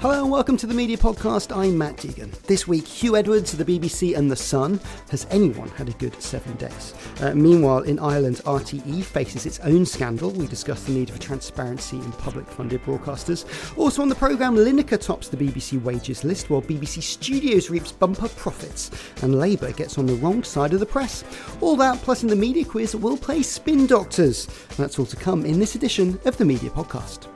[0.00, 1.56] Hello and welcome to the Media Podcast.
[1.56, 2.30] I'm Matt Deegan.
[2.42, 4.78] This week, Huw Edwards the BBC and The Sun.
[5.10, 6.94] Has anyone had a good seven days?
[7.22, 10.32] Uh, meanwhile, in Ireland, RTE faces its own scandal.
[10.32, 13.46] We discuss the need for transparency in public funded broadcasters.
[13.78, 18.28] Also on the programme, Lineker tops the BBC wages list while BBC Studios reaps bumper
[18.28, 18.90] profits
[19.22, 21.24] and Labour gets on the wrong side of the press.
[21.62, 24.46] All that, plus in the media quiz, we'll play Spin Doctors.
[24.76, 27.28] That's all to come in this edition of the Media Podcast.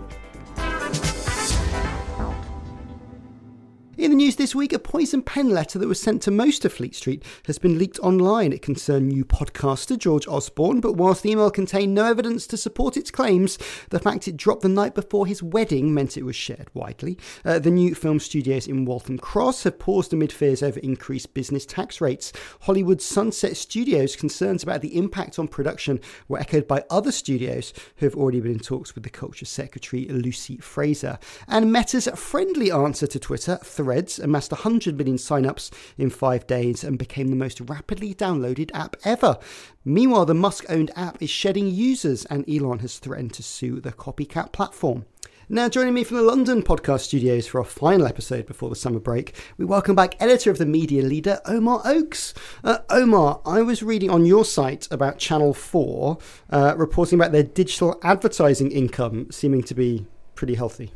[4.00, 6.72] In the news this week, a poison pen letter that was sent to most of
[6.72, 8.50] Fleet Street has been leaked online.
[8.50, 12.96] It concerned new podcaster George Osborne, but whilst the email contained no evidence to support
[12.96, 13.58] its claims,
[13.90, 17.18] the fact it dropped the night before his wedding meant it was shared widely.
[17.44, 21.66] Uh, the new film studios in Waltham Cross have paused amid fears over increased business
[21.66, 22.32] tax rates.
[22.60, 28.06] Hollywood Sunset Studios' concerns about the impact on production were echoed by other studios who
[28.06, 31.18] have already been in talks with the Culture Secretary Lucy Frazer.
[31.46, 33.58] And Meta's friendly answer to Twitter,
[33.90, 38.94] Threads amassed 100 million signups in five days and became the most rapidly downloaded app
[39.04, 39.36] ever.
[39.84, 43.90] Meanwhile, the Musk owned app is shedding users, and Elon has threatened to sue the
[43.90, 45.06] copycat platform.
[45.48, 49.00] Now, joining me from the London podcast studios for our final episode before the summer
[49.00, 52.32] break, we welcome back editor of the Media Leader, Omar Oakes.
[52.62, 56.16] Uh, Omar, I was reading on your site about Channel 4,
[56.50, 60.92] uh, reporting about their digital advertising income seeming to be pretty healthy.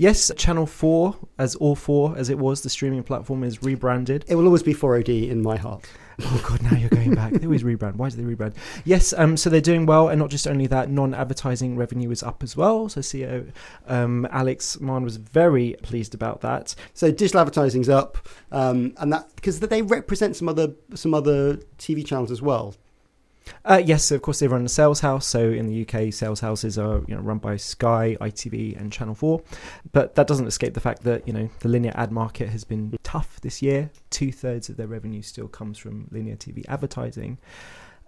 [0.00, 4.24] Yes, Channel 4, as All 4 as it was, the streaming platform is rebranded.
[4.28, 5.84] It will always be 4OD in my heart.
[6.22, 7.34] Oh god, now you're going back.
[7.34, 7.96] They always rebrand.
[7.96, 8.54] Why do they rebrand?
[8.86, 12.42] Yes, um, so they're doing well, and not just only that, non-advertising revenue is up
[12.42, 12.88] as well.
[12.88, 13.52] So CEO
[13.88, 16.74] um, Alex Mahon was very pleased about that.
[16.94, 22.06] So digital advertising's up, um, and that because they represent some other some other TV
[22.06, 22.74] channels as well.
[23.64, 25.26] Uh, yes, of course they run a sales house.
[25.26, 29.14] So in the UK, sales houses are you know run by Sky, ITV, and Channel
[29.14, 29.42] Four.
[29.92, 32.96] But that doesn't escape the fact that you know the linear ad market has been
[33.02, 33.90] tough this year.
[34.10, 37.38] Two thirds of their revenue still comes from linear TV advertising,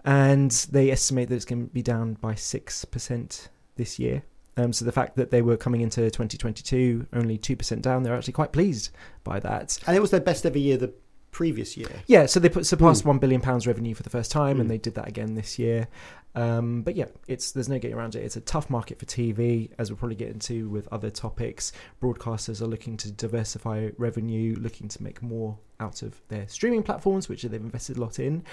[0.04, 4.22] and they estimate that it's going to be down by six percent this year.
[4.56, 8.14] Um, so the fact that they were coming into 2022 only two percent down, they're
[8.14, 8.90] actually quite pleased
[9.24, 9.78] by that.
[9.86, 10.92] And it was their best ever year the
[11.32, 11.88] previous year.
[12.06, 13.06] Yeah, so they put surpassed mm.
[13.06, 14.60] one billion pounds revenue for the first time, mm.
[14.60, 15.88] and they did that again this year.
[16.34, 18.20] Um, but yeah, it's there's no getting around it.
[18.20, 21.72] It's a tough market for TV, as we'll probably get into with other topics.
[22.00, 27.28] Broadcasters are looking to diversify revenue, looking to make more out of their streaming platforms,
[27.28, 28.44] which they've invested a lot in.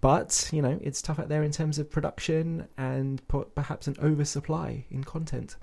[0.00, 3.22] But you know, it's tough out there in terms of production and
[3.54, 5.56] perhaps an oversupply in content.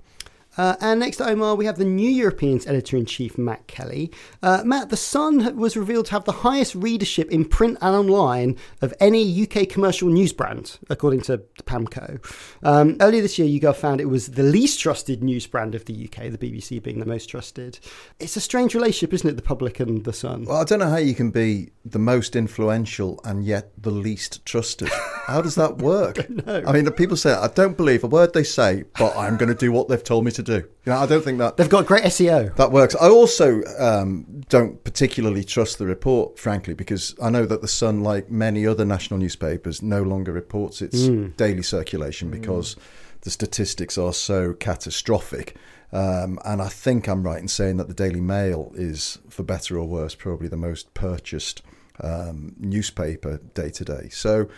[0.56, 4.10] Uh, and next to Omar, we have the New Europeans editor in chief, Matt Kelly.
[4.42, 8.56] Uh, Matt, The Sun was revealed to have the highest readership in print and online
[8.82, 12.18] of any UK commercial news brand, according to PAMCO.
[12.62, 16.04] Um, earlier this year, YouGov found it was the least trusted news brand of the
[16.04, 17.78] UK, the BBC being the most trusted.
[18.18, 20.46] It's a strange relationship, isn't it, the public and The Sun?
[20.46, 24.44] Well, I don't know how you can be the most influential and yet the least
[24.44, 24.88] trusted.
[25.26, 26.18] How does that work?
[26.46, 29.48] I, I mean, people say, I don't believe a word they say, but I'm going
[29.48, 30.68] to do what they've told me to to do.
[30.84, 32.54] You know, I don't think that they've got great SEO.
[32.56, 32.94] That works.
[32.96, 38.02] I also um, don't particularly trust the report, frankly, because I know that the Sun,
[38.02, 41.36] like many other national newspapers, no longer reports its mm.
[41.36, 42.32] daily circulation mm.
[42.32, 42.76] because
[43.22, 45.56] the statistics are so catastrophic.
[45.92, 49.78] Um, and I think I'm right in saying that the Daily Mail is, for better
[49.78, 51.62] or worse, probably the most purchased
[52.02, 54.08] um, newspaper day to day.
[54.10, 54.48] So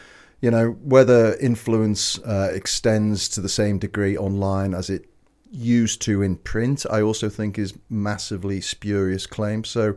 [0.43, 5.07] you know, whether influence uh, extends to the same degree online as it
[5.53, 9.65] used to in print, I also think is massively spurious claim.
[9.65, 9.97] So,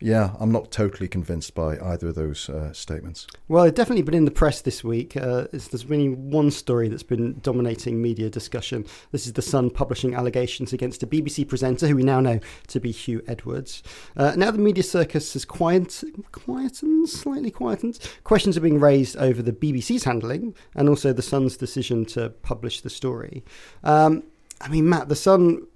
[0.00, 3.26] yeah, I'm not totally convinced by either of those uh, statements.
[3.48, 5.16] Well, it's definitely been in the press this week.
[5.16, 8.86] Uh, there's been one story that's been dominating media discussion.
[9.12, 12.80] This is The Sun publishing allegations against a BBC presenter who we now know to
[12.80, 13.82] be Huw Edwards.
[14.16, 16.02] Uh, now the media circus has quiet,
[16.32, 17.98] quietened, slightly quietened.
[18.24, 22.80] Questions are being raised over the BBC's handling and also The Sun's decision to publish
[22.80, 23.44] the story.
[23.82, 24.24] Um,
[24.60, 25.66] I mean, Matt, The Sun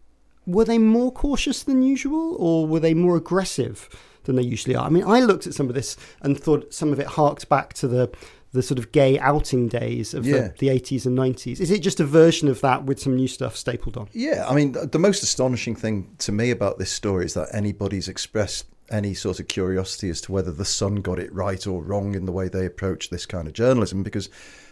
[0.46, 3.88] were they more cautious than usual or were they more aggressive
[4.24, 4.86] than they usually are?
[4.86, 7.72] I mean, I looked at some of this and thought some of it harked back
[7.74, 8.10] to the
[8.52, 10.48] the sort of gay outing days of Yeah.
[10.58, 11.60] the, the 80s and 90s.
[11.60, 14.08] Is it just a version of that with some new stuff stapled on?
[14.14, 18.08] Yeah, I mean, the most astonishing thing to me about this story is that anybody's
[18.08, 22.14] expressed any sort of curiosity as to whether the Sun got it right or wrong
[22.14, 24.30] in the way they approach this kind of journalism, because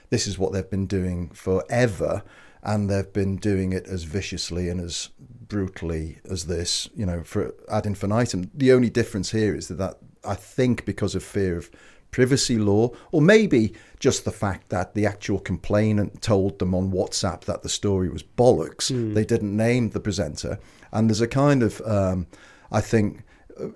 [0.08, 2.23] this is what they've been doing forever,
[2.66, 5.10] and they've been doing it as viciously and as
[5.48, 8.50] brutally as this, you know, for ad infinitum.
[8.52, 11.70] The only difference here is that, that I think because of fear of
[12.10, 17.42] privacy law, or maybe just the fact that the actual complainant told them on WhatsApp
[17.42, 18.90] that the story was bollocks.
[19.14, 20.58] They didn't name the presenter.
[20.92, 22.26] And there's a kind of, um,
[22.72, 23.22] I think,
[23.60, 23.69] uh,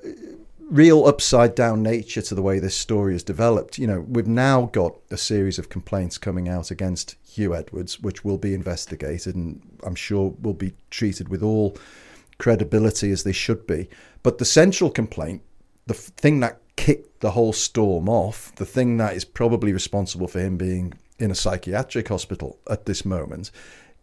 [0.70, 3.76] real upside down nature to the way this story is developed.
[3.76, 8.24] You know, we've now got a series of complaints coming out against Huw Edwards, which
[8.24, 11.76] will be investigated and I'm sure will be treated with all
[12.38, 13.88] credibility as they should be.
[14.22, 15.42] But the central complaint,
[15.86, 20.40] the thing that kicked the whole storm off, the thing that is probably responsible for
[20.40, 23.50] him being in a psychiatric hospital at this moment,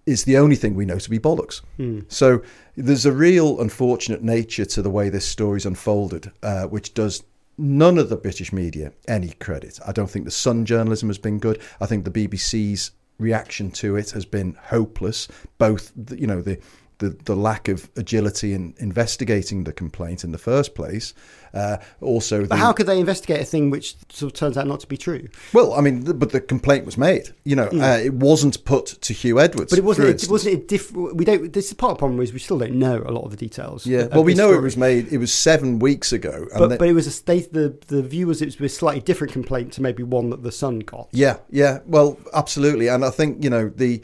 [0.07, 1.61] is the only thing we know to be bollocks.
[2.07, 2.41] So
[2.75, 7.23] there's a real unfortunate nature to the way this story's unfolded, uh, which does
[7.57, 9.79] none of the British media any credit.
[9.85, 11.61] I don't think the Sun journalism has been good.
[11.81, 15.27] I think the BBC's reaction to it has been hopeless.
[15.57, 16.59] Both, the, you know, the
[16.99, 21.13] the, the lack of agility in investigating the complaint in the first place.
[21.53, 24.67] Uh, also, the, But how could they investigate a thing which sort of turns out
[24.67, 25.27] not to be true?
[25.53, 27.29] well, I mean, but the complaint was made.
[27.45, 29.69] You know, uh, it wasn't put to Huw Edwards.
[29.71, 30.07] But it wasn't.
[30.07, 30.31] It, instance.
[30.31, 31.53] wasn't it diff- We don't.
[31.53, 33.37] This is part of the problem is we still don't know a lot of the
[33.37, 33.85] details.
[33.87, 35.11] Yeah, well, we know it was made.
[35.11, 37.53] It was seven weeks ago, and But, then- but it was a state.
[37.53, 40.51] The the view was it was a slightly different complaint to maybe one that the
[40.51, 41.07] Sun got.
[41.11, 41.79] Yeah, yeah.
[41.85, 42.87] Well, absolutely.
[42.87, 44.01] And I think you know the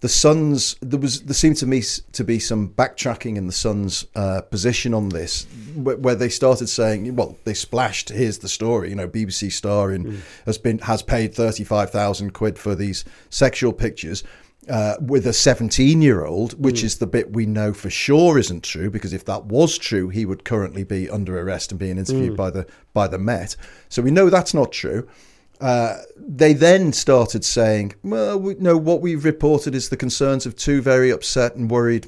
[0.00, 0.76] the Suns.
[0.80, 4.94] There was there seemed to me to be some backtracking in the Suns' uh, position
[4.94, 8.10] on this, where, where they started saying, well, they splashed.
[8.10, 8.90] Here's the story.
[8.90, 13.04] You know, BBC Star in, has been has paid thirty five thousand quid for these
[13.30, 14.22] sexual pictures.
[14.68, 18.62] Uh, with a 17 year old, which is the bit we know for sure isn't
[18.62, 22.36] true, because if that was true, he would currently be under arrest and being interviewed
[22.36, 23.56] by the by the Met.
[23.88, 25.08] So we know that's not true.
[25.60, 30.54] Uh, they then started saying, "Well, we know what we've reported is the concerns of
[30.56, 32.06] two very upset and worried,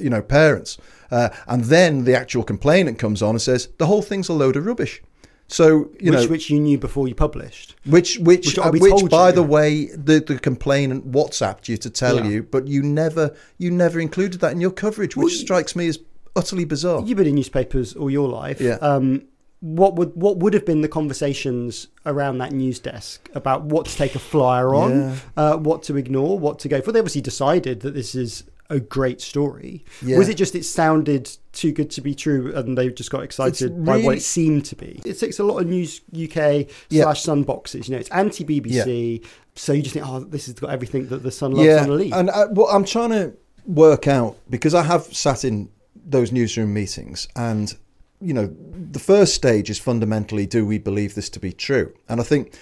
[0.00, 0.78] you know, parents."
[1.10, 4.56] Uh, and then the actual complainant comes on and says, "The whole thing's a load
[4.56, 5.02] of rubbish."
[5.50, 7.74] So you which know, which you knew before you published.
[7.86, 9.34] which which Which uh, which, by you.
[9.36, 12.28] the way, the the complainant WhatsApped you to tell Yeah.
[12.28, 15.88] you, but you never you never included that in your coverage, which Well, strikes me
[15.88, 16.00] as
[16.36, 17.02] utterly bizarre.
[17.06, 18.60] You've been in newspapers all your life.
[18.60, 18.74] Yeah.
[18.82, 19.22] Um,
[19.60, 23.96] what would what would have been the conversations around that news desk about what to
[23.96, 25.16] take a flyer on, Yeah.
[25.36, 26.92] uh, what to ignore, what to go for?
[26.92, 29.82] They obviously decided that this is a great story.
[30.02, 30.18] Yeah.
[30.18, 33.72] Was it just it sounded too good to be true, and they just got excited
[33.72, 35.00] It's by what it seemed to be?
[35.04, 37.04] It takes a lot of News UK Yeah.
[37.04, 37.88] slash Sun boxes.
[37.88, 39.24] You know, it's anti BBC,
[39.56, 41.96] so you just think, oh, this has got everything that the Sun loves yeah, on
[41.96, 42.12] lead.
[42.12, 43.32] and I, what I'm trying to
[43.66, 45.70] work out because I have sat in
[46.06, 47.74] those newsroom meetings, and
[48.20, 48.54] you know,
[48.92, 51.92] the first stage is fundamentally: do we believe this to be true?
[52.08, 52.54] And I think,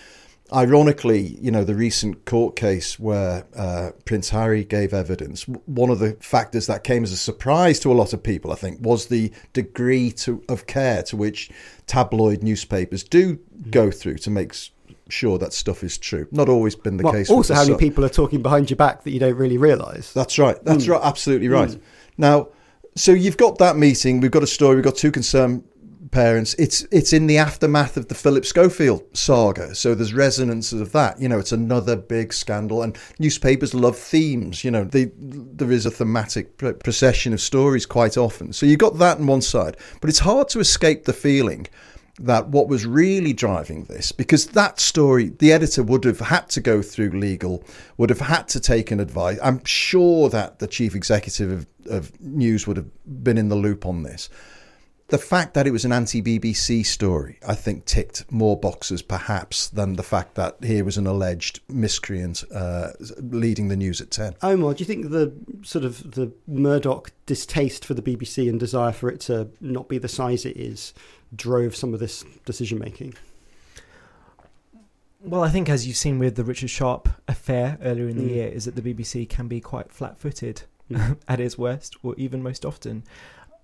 [0.53, 5.99] ironically, you know, the recent court case where uh, Prince Harry gave evidence, one of
[5.99, 9.07] the factors that came as a surprise to a lot of people, I think, was
[9.07, 11.51] the degree to, of care to which
[11.87, 13.39] tabloid newspapers do
[13.71, 14.55] go through to make.
[15.09, 16.27] Sure, that stuff is true.
[16.33, 17.31] Not always been the Well, case.
[17.31, 20.13] also, how many people are talking behind your back that you don't really realise?
[20.13, 20.57] That's right.
[20.65, 20.93] That's Hmm.
[20.93, 21.01] right.
[21.05, 21.79] Absolutely right.
[22.19, 22.49] Now,
[22.97, 24.21] so you've got that meeting.
[24.21, 24.77] We've got a story.
[24.77, 25.65] We've got two concerned
[26.11, 26.55] parents.
[26.55, 29.75] It's it's in the aftermath of the Philip Schofield saga.
[29.75, 31.21] So there's resonances of that.
[31.21, 34.65] You know, it's another big scandal, and newspapers love themes.
[34.65, 38.53] You know, they, there is a thematic procession of stories quite often.
[38.53, 41.67] So you've got that on one side, but it's hard to escape the feeling
[42.19, 46.61] that what was really driving this, because that story, the editor would have had to
[46.61, 47.63] go through legal,
[47.99, 49.39] would have had to take an advice.
[49.43, 52.89] I'm sure that the chief executive of, of news would have
[53.23, 54.31] been in the loop on this.
[55.09, 59.69] The fact that it was an anti BBC story, I think, ticked more boxes perhaps
[59.69, 64.35] than the fact that here was an alleged miscreant uh, leading the news at 10.
[64.43, 65.33] Omar, do you think the
[65.63, 69.99] sort of the Murdoch distaste for the BBC and desire for it to not be
[69.99, 70.93] the size it is
[71.37, 73.15] drove some of this decision making?
[75.21, 78.35] Well, I think as you've seen with the Richard Sharp affair earlier in the Mm.
[78.35, 81.17] year, is that the BBC can be quite flat-footed Mm.
[81.29, 83.03] at its worst, or even most often.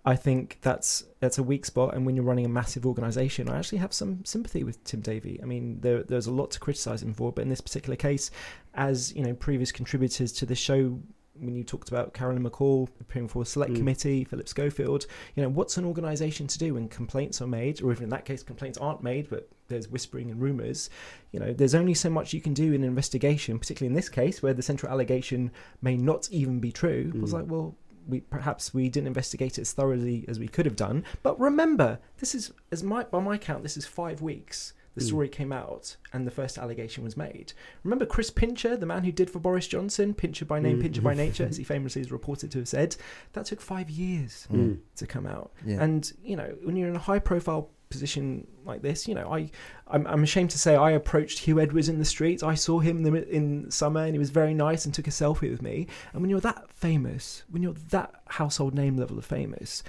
[0.04, 3.58] I think that's that's a weak spot, and when you're running a massive organisation, I
[3.58, 5.38] actually have some sympathy with Tim Davie.
[5.40, 8.32] I mean, there, there's a lot to criticise him for, but in this particular case,
[8.74, 10.98] as you know, previous contributors to the show,
[11.40, 13.76] when you talked about Carolyn McCall appearing for a select Mm.
[13.76, 17.90] committee, Philip Schofield, you know, what's an organisation to do when complaints are made, or
[17.90, 20.90] if in that case complaints aren't made, but there's whispering and rumours?
[21.32, 24.08] You know, there's only so much you can do in an investigation, particularly in this
[24.10, 27.10] case where the central allegation may not even be true.
[27.14, 27.34] It was Mm.
[27.34, 31.04] like, well, we perhaps we didn't investigate it as thoroughly as we could have done.
[31.22, 34.72] But remember, this is as my by my count, this is five weeks.
[34.94, 35.06] The Mm.
[35.06, 37.52] story came out and the first allegation was made.
[37.82, 40.82] Remember Chris Pincher, the man who did for Boris Johnson, Pincher by name, Mm.
[40.82, 42.96] Pincher by nature, as he famously is reported to have said.
[43.32, 44.78] That took five years Mm.
[44.96, 45.52] to come out.
[45.64, 45.82] Yeah.
[45.82, 49.50] And you know, when you're in a high profile position like this, you know, I
[49.86, 52.42] I'm, I'm ashamed to say I approached Huw Edwards in the streets.
[52.42, 55.50] I saw him in, in summer, and he was very nice and took a selfie
[55.50, 55.86] with me.
[56.14, 59.82] And when you're that famous, when you're that household name level of famous.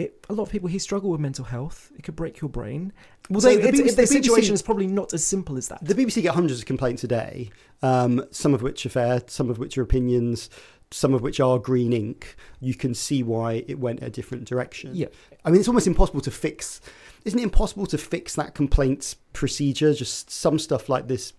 [0.00, 1.90] It, a lot of people he struggle with mental health.
[1.96, 2.92] It could break your brain.
[3.28, 5.56] Well, so they- the BBC it's- the the situation BBC is probably not as simple
[5.56, 5.84] as that.
[5.84, 7.50] The BBC get hundreds of complaints a day,
[7.82, 10.50] um, some of which are fair, some of which are opinions,
[10.90, 12.34] some of which are green ink.
[12.60, 14.90] You can see why it went a different direction.
[14.94, 15.06] Yeah.
[15.44, 16.80] I mean, it's almost impossible to fix.
[17.24, 19.94] Isn't it impossible to fix that complaints procedure?
[19.94, 21.32] Just some stuff like this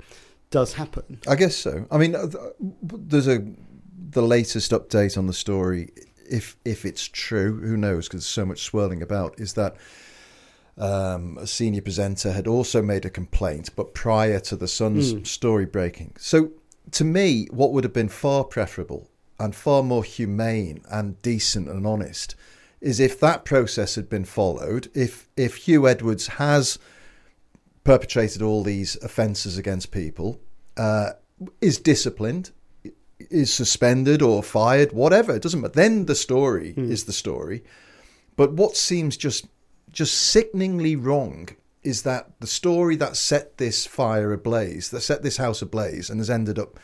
[0.52, 1.20] does happen.
[1.28, 1.86] I guess so.
[1.92, 2.28] I mean, uh,
[2.82, 3.44] there's a
[4.14, 5.90] the latest update on the story.
[6.32, 8.08] If if it's true, who knows?
[8.08, 9.40] Because there's so much swirling about.
[9.40, 9.76] Is that
[10.78, 15.28] um, a senior presenter had also made a complaint, but prior to the Sun's Mm.
[15.28, 16.14] story breaking.
[16.18, 16.52] So
[16.92, 19.10] to me, what would have been far preferable
[19.40, 22.36] and far more humane and decent and honest
[22.80, 24.90] is if that process had been followed.
[24.96, 26.80] If if Huw Edwards has
[27.84, 30.40] perpetrated all these offences against people,
[30.78, 31.12] uh,
[31.60, 32.52] is disciplined,
[33.30, 35.36] is suspended or fired, whatever.
[35.36, 35.74] It doesn't matter.
[35.74, 36.92] Then the story hmm.
[36.92, 37.64] is the story.
[38.36, 39.48] But what seems just
[39.92, 41.50] just sickeningly wrong
[41.84, 46.20] is that the story that set this fire ablaze, that set this house ablaze, and
[46.20, 46.80] has ended up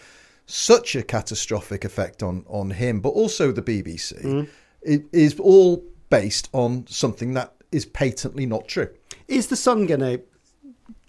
[0.45, 4.43] such a catastrophic effect on on him, but also the BBC, hmm.
[4.81, 8.89] it is all based on something that is patently not true.
[9.27, 10.21] Is the Sun going to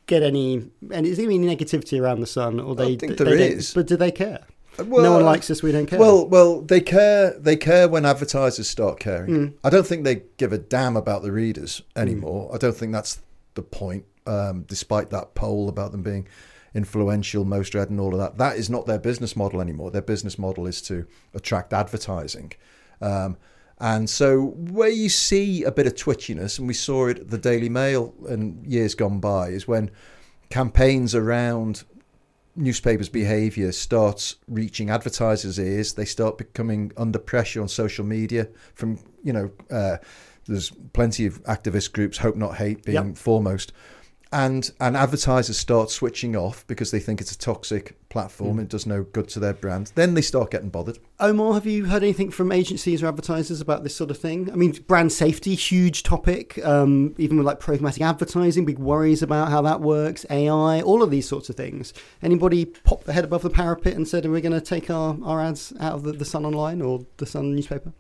[0.06, 0.68] get any?
[0.90, 2.60] And is there any negativity around the Sun?
[2.60, 2.96] Or they?
[2.96, 3.74] think they there don't- is.
[3.74, 4.44] But do they care?
[4.78, 5.62] No one likes us.
[5.62, 5.98] We don't care.
[5.98, 7.38] Well, well, they care.
[7.38, 9.30] They care when advertisers start caring.
[9.30, 9.54] Mm.
[9.64, 12.50] I don't think they give a damn about the readers anymore.
[12.54, 13.20] I don't think that's
[13.54, 14.04] the point.
[14.26, 16.28] Um, despite that poll about them being
[16.74, 19.90] influential, most read, and all of that, that is not their business model anymore.
[19.90, 22.52] Their business model is to attract advertising.
[23.00, 23.38] Um,
[23.80, 27.38] and so, where you see a bit of twitchiness, and we saw it at the
[27.38, 29.90] Daily Mail in years gone by, is when
[30.50, 31.84] campaigns around
[32.58, 35.94] newspapers' behaviour starts reaching advertisers' ears.
[35.94, 39.98] They start becoming under pressure on social media from, you know, uh,
[40.46, 43.16] there's plenty of activist groups, Hope Not Hate being Yep.
[43.16, 43.72] foremost.
[44.30, 48.58] And and advertisers start switching off because they think it's a toxic platform.
[48.58, 49.92] It does no good to their brand.
[49.94, 50.98] Then they start getting bothered.
[51.20, 54.50] Omar, have you heard anything from agencies or advertisers about this sort of thing?
[54.52, 56.62] I mean, brand safety, huge topic.
[56.64, 61.10] Um, even with like programmatic advertising, big worries about how that works, AI, all of
[61.10, 61.94] these sorts of things.
[62.22, 65.16] Anybody popped their head above the parapet and said, "Are we going to take our,
[65.24, 67.92] our ads out of the, the Sun Online or the Sun newspaper?"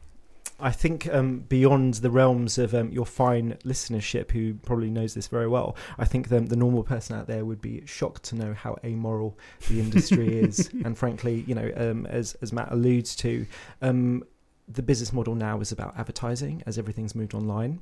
[0.60, 5.28] I think um, beyond the realms of um, your fine listenership, who probably knows this
[5.28, 8.54] very well, I think the, the normal person out there would be shocked to know
[8.54, 9.38] how amoral
[9.68, 10.68] the industry is.
[10.84, 13.46] And frankly, you know, um, as as Matt alludes to,
[13.82, 14.24] um,
[14.66, 17.80] the business model now is about advertising, as everything's moved online,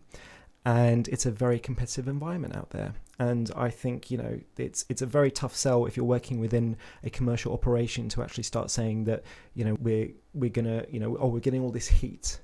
[0.66, 2.92] and it's a very competitive environment out there.
[3.18, 6.76] And I think you know it's it's a very tough sell if you're working within
[7.02, 9.22] a commercial operation to actually start saying that
[9.54, 12.40] you know we're we're gonna you know oh we're getting all this heat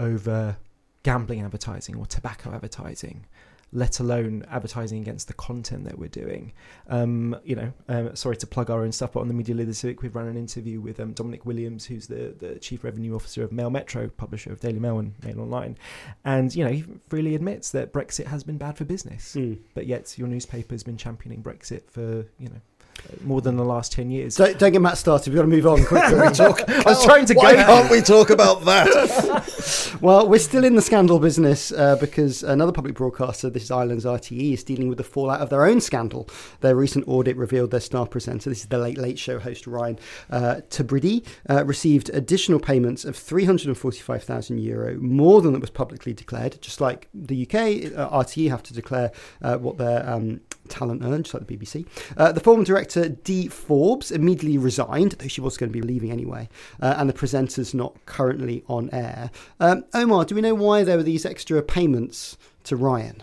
[0.00, 0.56] over
[1.02, 3.24] gambling advertising or tobacco advertising,
[3.72, 6.52] let alone advertising against the content that we're doing.
[6.88, 9.84] Um, you know, um, sorry to plug our own stuff, but on the Media this
[9.84, 13.44] week, we've run an interview with um, Dominic Williams, who's the, the Chief Revenue Officer
[13.44, 15.78] of Mail Metro, publisher of Daily Mail and Mail Online.
[16.24, 19.58] And, you know, he freely admits that Brexit has been bad for business, Mm.
[19.74, 22.60] but yet your newspaper's been championing Brexit for, you know,
[23.22, 24.36] more than the last 10 years.
[24.36, 25.30] Don't, don't get Matt started.
[25.30, 26.18] We've got to move on quickly.
[26.34, 27.64] talk, I was trying to Why go.
[27.64, 29.98] can't we talk about that?
[30.00, 34.04] well, we're still in the scandal business uh, because another public broadcaster, this is Ireland's
[34.04, 36.28] RTE, is dealing with the fallout of their own scandal.
[36.60, 39.98] Their recent audit revealed their star presenter, this is the Late Late Show host Ryan
[40.30, 46.60] uh, Tubridy, uh, received additional payments of 345,000 euro, more than that was publicly declared.
[46.60, 47.54] Just like the UK,
[47.96, 51.86] uh, RTE have to declare uh, what their um, talent earned, just like the BBC.
[52.16, 56.10] Uh, the former director, Dee Forbes, immediately resigned, though she was going to be leaving
[56.10, 56.48] anyway,
[56.80, 59.30] uh, and the presenter's not currently on air.
[59.58, 63.22] Um, Omar, do we know why there were these extra payments to Ryan?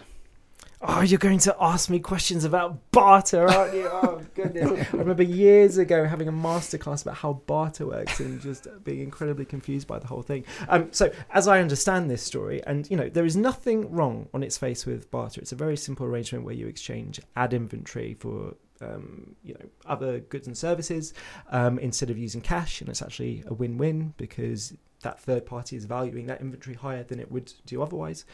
[0.79, 3.89] Oh, you're going to ask me questions about barter, aren't you?
[3.91, 4.87] Oh, goodness.
[4.93, 9.45] I remember years ago having a masterclass about how barter works and just being incredibly
[9.45, 10.45] confused by the whole thing.
[10.69, 14.43] Um, so, as I understand this story, and you know, there is nothing wrong on
[14.43, 15.41] its face with barter.
[15.41, 20.19] It's a very simple arrangement where you exchange ad inventory for um, you know other
[20.19, 21.15] goods and services
[21.49, 24.73] um, instead of using cash, and it's actually a win-win because
[25.07, 28.25] that third party is valuing that inventory higher than it would do otherwise.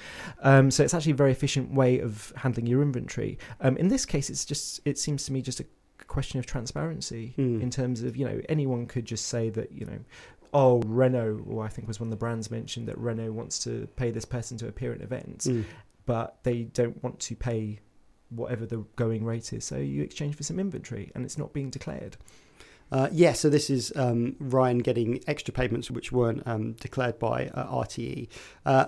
[0.41, 3.37] Um, so it's actually a very efficient way of handling your inventory.
[3.61, 5.65] Um, in this case, it's just it seems to me just a
[6.07, 7.61] question of transparency Hmm.
[7.61, 9.99] in terms of you know anyone could just say that you know.
[10.55, 13.87] Oh, Renault, or I think was one of the brands mentioned that Renault wants to
[13.95, 15.63] pay this person to appear at events, Mm.
[16.05, 17.79] but they don't want to pay
[18.29, 19.63] whatever the going rate is.
[19.65, 22.17] So you exchange for some inventory, and it's not being declared.
[22.93, 27.47] Uh, yeah, so this is um, Ryan getting extra payments which weren't um, declared by
[27.47, 28.27] uh, RTE.
[28.67, 28.85] Uh,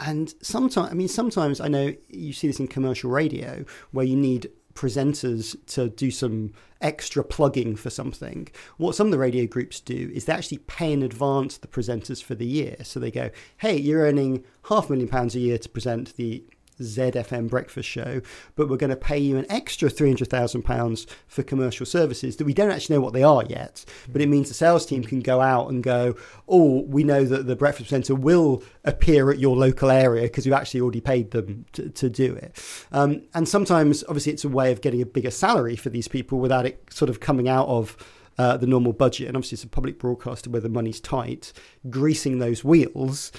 [0.00, 4.16] and sometimes, I mean, sometimes I know you see this in commercial radio where you
[4.16, 8.48] need presenters to do some extra plugging for something.
[8.78, 12.22] What some of the radio groups do is they actually pay in advance the presenters
[12.22, 12.76] for the year.
[12.84, 13.28] So they go,
[13.58, 16.42] hey, you're earning half a million pounds a year to present the
[16.82, 18.20] ZFM breakfast show,
[18.56, 22.70] but we're going to pay you an extra £300,000 for commercial services that we don't
[22.70, 23.84] actually know what they are yet.
[24.10, 26.14] But it means the sales team can go out and go,
[26.48, 30.52] oh, we know that the breakfast presenter will appear at your local area because we've
[30.52, 32.62] actually already paid them to, to do it.
[32.92, 36.38] Um, and sometimes, obviously, it's a way of getting a bigger salary for these people
[36.38, 37.96] without it sort of coming out of
[38.38, 39.28] uh, the normal budget.
[39.28, 41.52] And obviously, it's a public broadcaster where the money's tight.
[41.90, 43.32] Greasing those wheels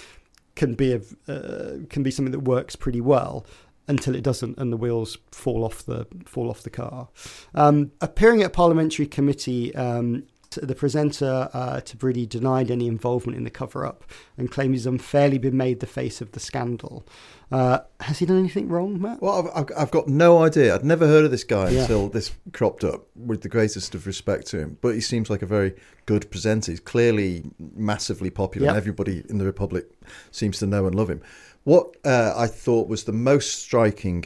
[0.55, 3.45] can be a, uh, can be something that works pretty well
[3.87, 7.09] until it doesn't and the wheels fall off the fall off the car.
[7.53, 10.23] Um, appearing at parliamentary committee, um,
[10.61, 14.03] the presenter uh, Tubridy denied any involvement in the cover up
[14.37, 17.05] and claimed he's unfairly been made the face of the scandal.
[17.51, 19.21] Uh, has he done anything wrong, Matt?
[19.21, 20.73] Well, I've, I've, got no idea.
[20.73, 21.81] I'd never heard of this guy Yeah.
[21.81, 23.05] until this cropped up.
[23.15, 25.75] With the greatest of respect to him, but he seems like a very
[26.05, 26.71] good presenter.
[26.71, 29.91] He's clearly massively popular, and everybody in the Republic
[30.31, 31.21] seems to know and love him.
[31.63, 34.25] What uh, I thought was the most striking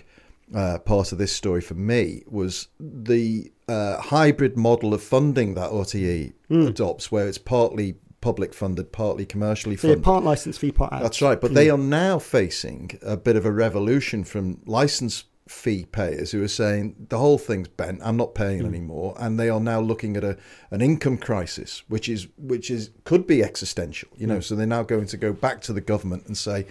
[0.56, 5.72] uh, part of this story for me was the uh, hybrid model of funding that
[5.72, 6.68] RTE hmm.
[6.68, 10.04] adopts, where it's partly public funded, partly commercially So funded.
[10.04, 11.04] part license fee, part ad.
[11.04, 11.40] That's right.
[11.40, 11.76] But they hmm.
[11.76, 17.08] are now facing a bit of a revolution from license fee payers who are saying
[17.10, 18.02] the whole thing's bent.
[18.04, 18.68] I'm not paying hmm.
[18.68, 20.38] anymore, and they are now looking at a
[20.72, 24.10] an income crisis, which is which is could be existential.
[24.16, 26.68] You know, so they're now going to go back to the government and say.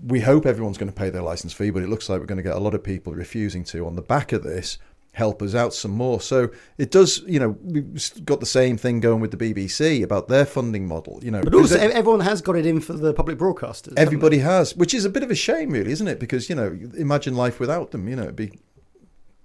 [0.00, 2.36] We hope everyone's going to pay their license fee, but it looks like we're going
[2.36, 3.84] to get a lot of people refusing to.
[3.84, 4.78] On the back of this,
[5.18, 6.20] help us out some more.
[6.20, 10.28] So it does, you know, we've got the same thing going with the BBC about
[10.28, 11.18] their funding model.
[11.22, 13.94] You know, But also, it- everyone has got it in for the public broadcasters.
[13.96, 16.20] Everybody has, which is a bit of a shame, really, isn't it?
[16.20, 18.08] Because you know, imagine life without them.
[18.08, 18.52] You know, it'd be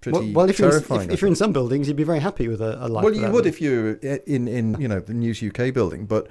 [0.01, 1.09] pretty well, well, if you're, in, terrifying.
[1.09, 3.03] if, if you're in some buildings, you'd be very happy with a, a life.
[3.03, 3.53] well, you would them.
[3.53, 3.93] if you're
[4.35, 6.27] in in you know the News UK building, but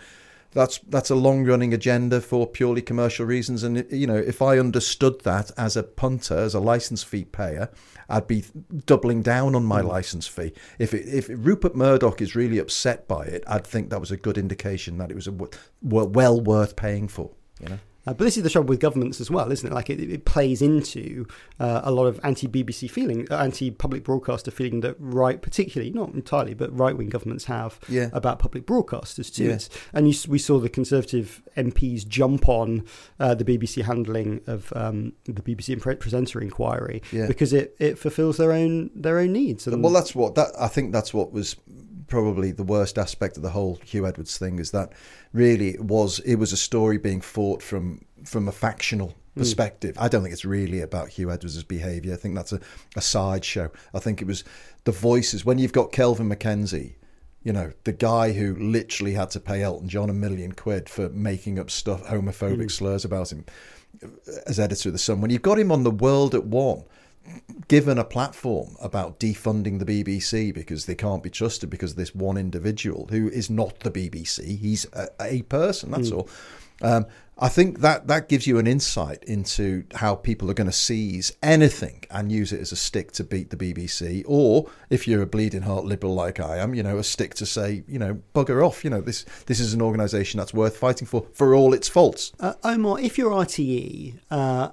[0.52, 3.62] that's that's a long running agenda for purely commercial reasons.
[3.62, 7.70] And you know, if I understood that as a punter, as a license fee payer,
[8.08, 8.44] I'd be
[8.86, 9.88] doubling down on my Hmm.
[9.88, 10.52] license fee.
[10.78, 14.16] If it, if Rupert Murdoch is really upset by it, I'd think that was a
[14.16, 15.34] good indication that it was a
[15.80, 17.30] well worth paying for.
[17.60, 17.78] You know.
[18.06, 19.74] Uh, but this is the trouble with governments as well, isn't it?
[19.74, 21.26] Like it, it plays into
[21.60, 26.54] uh, a lot of anti-BBC feeling, uh, anti-public broadcaster feeling that right, particularly not entirely,
[26.54, 28.08] but right-wing governments have Yeah.
[28.12, 29.44] about public broadcasters too.
[29.44, 29.58] Yeah.
[29.92, 32.84] And you, we saw the Conservative MPs jump on
[33.20, 37.26] uh, the BBC handling of um, the BBC presenter inquiry Yeah.
[37.28, 39.66] because it, it fulfills their own their own needs.
[39.66, 40.92] And Well, that's what that I think.
[40.92, 41.56] That's what was
[42.12, 44.92] probably the worst aspect of the whole Huw Edwards thing is that
[45.32, 49.40] really it was it was a story being fought from from a factional hmm.
[49.40, 49.96] perspective.
[49.98, 52.12] I don't think it's really about Huw Edwards' behaviour.
[52.12, 52.60] I think that's a,
[52.96, 53.70] a sideshow.
[53.94, 54.44] I think it was
[54.84, 56.96] the voices when you've got Kelvin MacKenzie.
[57.42, 61.08] You know, the guy who literally had to pay Elton John a million quid for
[61.08, 62.68] making up stuff, homophobic hmm.
[62.68, 63.46] slurs about him
[64.04, 64.08] uh,
[64.46, 65.22] as editor of The Sun.
[65.22, 66.84] When you've got him on The World at One,
[67.68, 72.14] given a platform about defunding the BBC because they can't be trusted because of this
[72.14, 74.58] one individual who is not the BBC.
[74.58, 76.18] He's a, a person, that's mm.
[76.18, 76.28] all.
[76.82, 77.06] Um,
[77.38, 81.32] I think that that gives you an insight into how people are going to seize
[81.42, 85.26] anything and use it as a stick to beat the BBC, or if you're a
[85.26, 88.64] bleeding heart liberal like I am, you know, a stick to say, you know, bugger
[88.64, 88.84] off.
[88.84, 92.32] You know, this this is an organisation that's worth fighting for for all its faults.
[92.38, 94.70] Uh, Omar, if you're RTE, uh,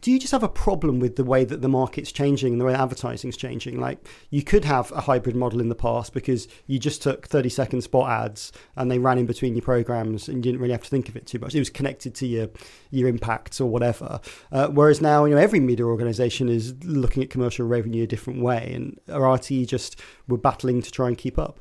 [0.00, 2.64] do you just have a problem with the way that the market's changing and the
[2.64, 3.80] way advertising's changing?
[3.80, 7.48] Like you could have a hybrid model in the past because you just took 30
[7.48, 10.84] second spot ads and they ran in between your programs and you didn't really have
[10.84, 11.54] to think of it too much.
[11.54, 12.48] It was connected to your
[12.90, 14.20] your impacts or whatever.
[14.50, 18.42] Uh, whereas now, you know, every media organization is looking at commercial revenue a different
[18.42, 21.58] way and RTE just were battling to try and keep up.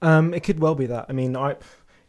[0.00, 1.06] Um, it could well be that.
[1.08, 1.56] I mean, I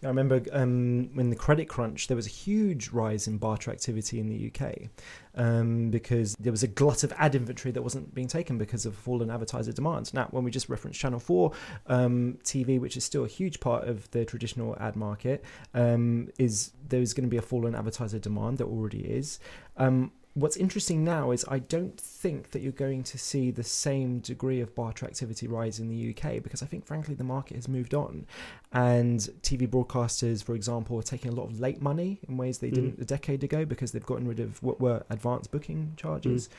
[0.04, 4.20] I remember um, when the credit crunch, there was a huge rise in barter activity
[4.20, 4.90] in the UK
[5.36, 8.96] um, because there was a glut of ad inventory that wasn't being taken because of
[8.96, 10.14] fallen advertiser demands.
[10.14, 11.52] Now, when we just referenced Channel 4
[11.88, 16.72] um, TV, which is still a huge part of the traditional ad market, um, is
[16.88, 18.58] there's going to be a fallen advertiser demand.
[18.58, 19.40] There already is.
[19.76, 24.19] Um, what's interesting now is I don't think that you're going to see the same
[24.19, 27.67] degree of barter activity rise in the UK because I think, frankly, the market has
[27.67, 28.25] moved on.
[28.71, 32.69] And TV broadcasters, for example, are taking a lot of late money in ways they
[32.69, 33.02] didn't mm.
[33.02, 36.49] a decade ago because they've gotten rid of what were advanced booking charges.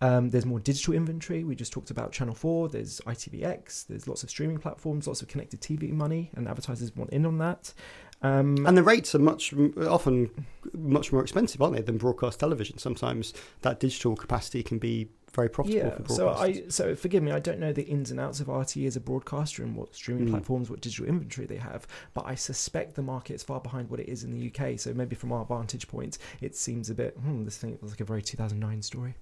[0.00, 0.06] Mm.
[0.06, 1.44] Um, there's more digital inventory.
[1.44, 5.28] We just talked about Channel 4, there's ITVX, there's lots of streaming platforms, lots of
[5.28, 7.74] connected TV money, and advertisers want in on that.
[8.22, 9.54] Um, and the rates are much
[9.88, 10.30] often
[10.72, 12.78] much more expensive, aren't they, than broadcast television?
[12.78, 17.30] Sometimes that digital capacity can be very profitable yeah, for So I so forgive me,
[17.30, 20.28] I don't know the ins and outs of RTE as a broadcaster and what streaming
[20.28, 20.30] mm.
[20.30, 24.00] platforms, what digital inventory they have, but I suspect the market is far behind what
[24.00, 24.78] it is in the UK.
[24.80, 28.00] So maybe from our vantage point, it seems a bit hmm, this thing looks like
[28.00, 29.14] a very 2009 story.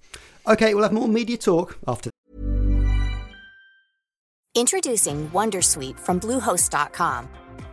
[0.47, 2.09] Okay, we'll have more media talk after.
[4.55, 7.27] Introducing WonderSuite from Bluehost.com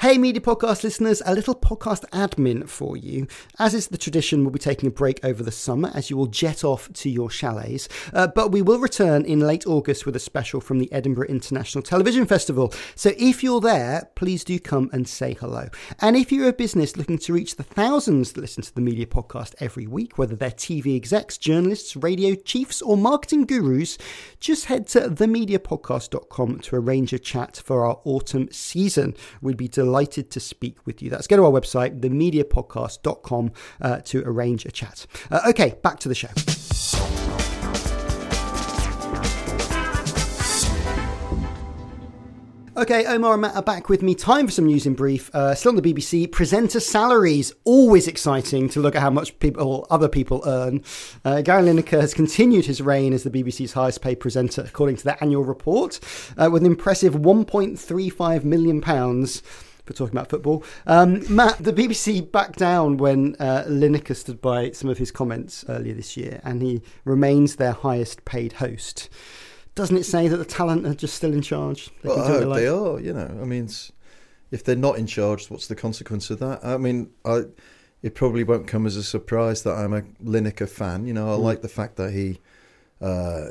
[0.00, 3.26] Hey, Media Podcast listeners, a little podcast admin for you.
[3.58, 6.26] As is the tradition, we'll be taking a break over the summer as you will
[6.26, 7.88] jet off to your chalets.
[8.12, 11.80] Uh, but we will return in late August with a special from the Edinburgh International
[11.80, 12.70] Television Festival.
[12.94, 15.70] So if you're there, please do come and say hello.
[16.02, 19.06] And if you're a business looking to reach the thousands that listen to the Media
[19.06, 23.96] Podcast every week, whether they're TV execs, journalists, radio chiefs, or marketing gurus,
[24.38, 29.14] just head to themediapodcast.com to arrange a chat for our autumn season.
[29.46, 31.08] We'd be delighted to speak with you.
[31.08, 35.06] That's go to our website, themediapodcast.com, uh, to arrange a chat.
[35.30, 37.25] Uh, okay, back to the show.
[42.78, 44.14] Okay, Omar and Matt are back with me.
[44.14, 45.34] Time for some news in brief.
[45.34, 47.50] Uh, still on the BBC, presenter salaries.
[47.64, 50.84] Always exciting to look at how much people, other people earn.
[51.24, 55.04] Uh, Gary Lineker has continued his reign as the BBC's highest paid presenter, according to
[55.04, 56.00] their annual report,
[56.36, 60.62] uh, with an impressive £1.35 million for talking about football.
[60.86, 65.64] Um, Matt, the BBC backed down when uh, Lineker stood by some of his comments
[65.70, 69.08] earlier this year, and he remains their highest paid host.
[69.76, 71.90] Doesn't it say that the talent are just still in charge?
[72.02, 72.98] They, well, I hope they are.
[72.98, 73.68] You know, I mean,
[74.50, 76.64] if they're not in charge, what's the consequence of that?
[76.64, 77.42] I mean, I,
[78.02, 81.06] it probably won't come as a surprise that I'm a Lineker fan.
[81.06, 81.42] You know, I mm.
[81.42, 82.40] like the fact that he
[83.02, 83.50] uh,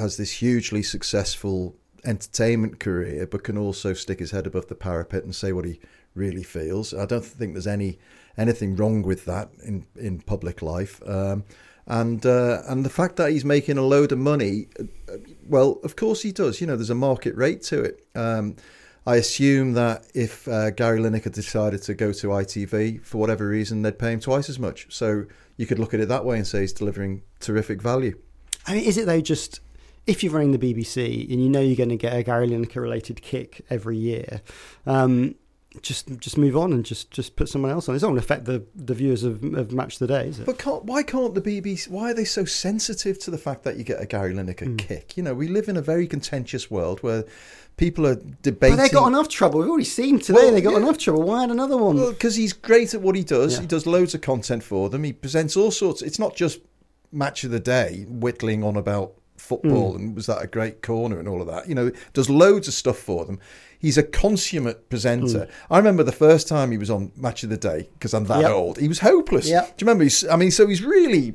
[0.00, 5.22] has this hugely successful entertainment career, but can also stick his head above the parapet
[5.22, 5.80] and say what he
[6.14, 6.94] really feels.
[6.94, 7.98] I don't think there's any
[8.38, 11.00] anything wrong with that in in public life.
[11.06, 11.44] Um,
[11.86, 15.16] and uh, and the fact that he's making a load of money, uh,
[15.46, 16.60] well, of course he does.
[16.60, 18.06] You know, there's a market rate to it.
[18.14, 18.56] Um,
[19.04, 23.82] I assume that if uh, Gary Lineker decided to go to ITV for whatever reason,
[23.82, 24.86] they'd pay him twice as much.
[24.90, 25.24] So
[25.56, 28.16] you could look at it that way and say he's delivering terrific value.
[28.66, 29.60] I mean, is it though just
[30.06, 32.80] if you're running the BBC and you know you're going to get a Gary Lineker
[32.80, 34.40] related kick every year,
[34.86, 35.34] um,
[35.80, 37.94] just just move on and just just put someone else on.
[37.94, 40.46] It doesn't affect the, the viewers of, of Match of the Day, is it?
[40.46, 41.88] But can't, why can't the BBC?
[41.88, 44.76] Why are they so sensitive to the fact that you get a Gary Lineker Hmm.
[44.76, 45.16] kick?
[45.16, 47.24] You know, we live in a very contentious world where
[47.78, 48.76] people are debating.
[48.76, 49.60] But they got enough trouble.
[49.60, 50.78] We've already seen today Well, they got yeah.
[50.78, 51.22] enough trouble.
[51.22, 51.96] Why add another one?
[52.10, 53.54] because he's great at what he does.
[53.54, 53.60] Yeah.
[53.62, 55.04] He does loads of content for them.
[55.04, 56.02] He presents all sorts.
[56.02, 56.60] It's not just
[57.10, 61.26] match of the day, whittling on about football and was that a great corner and
[61.26, 61.68] all of that.
[61.68, 63.40] You know, does loads of stuff for them.
[63.82, 65.48] He's a consummate presenter.
[65.70, 68.40] I remember the first time he was on Match of the Day because I'm that
[68.42, 68.50] Yep.
[68.50, 68.78] old.
[68.78, 69.48] He was hopeless.
[69.48, 69.76] Yep.
[69.76, 70.04] Do you remember?
[70.04, 71.34] He's, I mean, so he's really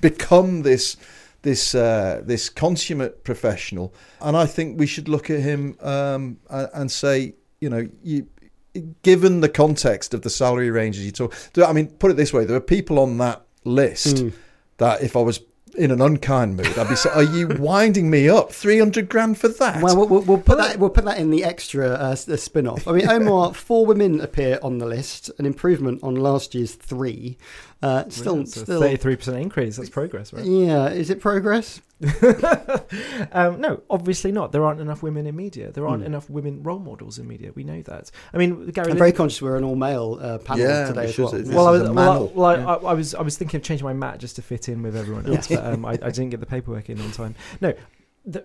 [0.00, 0.96] become this
[1.42, 6.90] this uh, this consummate professional, and I think we should look at him um, and,
[6.90, 8.26] say, you know, you.
[9.02, 12.44] Given the context of the salary ranges you talk, I mean, put it this way:
[12.44, 14.28] there are people on that list Hmm.
[14.76, 15.40] that, if I was
[15.76, 18.52] in an unkind mood, I'd be saying, "Are you winding me up?
[18.52, 21.44] Three hundred grand for that?" Well, we'll, we'll, put that we'll put that in the
[21.44, 22.88] extra uh, spin-off.
[22.88, 27.36] I mean, Omar, four women appear on the list, an improvement on last year's three.
[27.82, 29.76] Uh, still, It's a still, thirty-three percent increase.
[29.76, 30.44] That's progress, right?
[30.44, 30.88] yeah.
[30.88, 31.82] Is it progress?
[33.32, 34.52] um, no, obviously not.
[34.52, 35.72] There aren't enough women in media.
[35.72, 37.52] There aren't enough women role models in media.
[37.54, 38.10] We know that.
[38.32, 38.86] I mean, Gary.
[38.86, 41.28] I'm Lin- very conscious we're an all-male uh, panel Yeah, today as well.
[41.28, 42.66] say well, I was, well, I, well Yeah.
[42.66, 44.96] I, I was, I was thinking of changing my mat just to fit in with
[44.96, 47.34] everyone else, but um, I, I didn't get the paperwork in on time.
[47.60, 47.72] No,
[48.24, 48.44] the,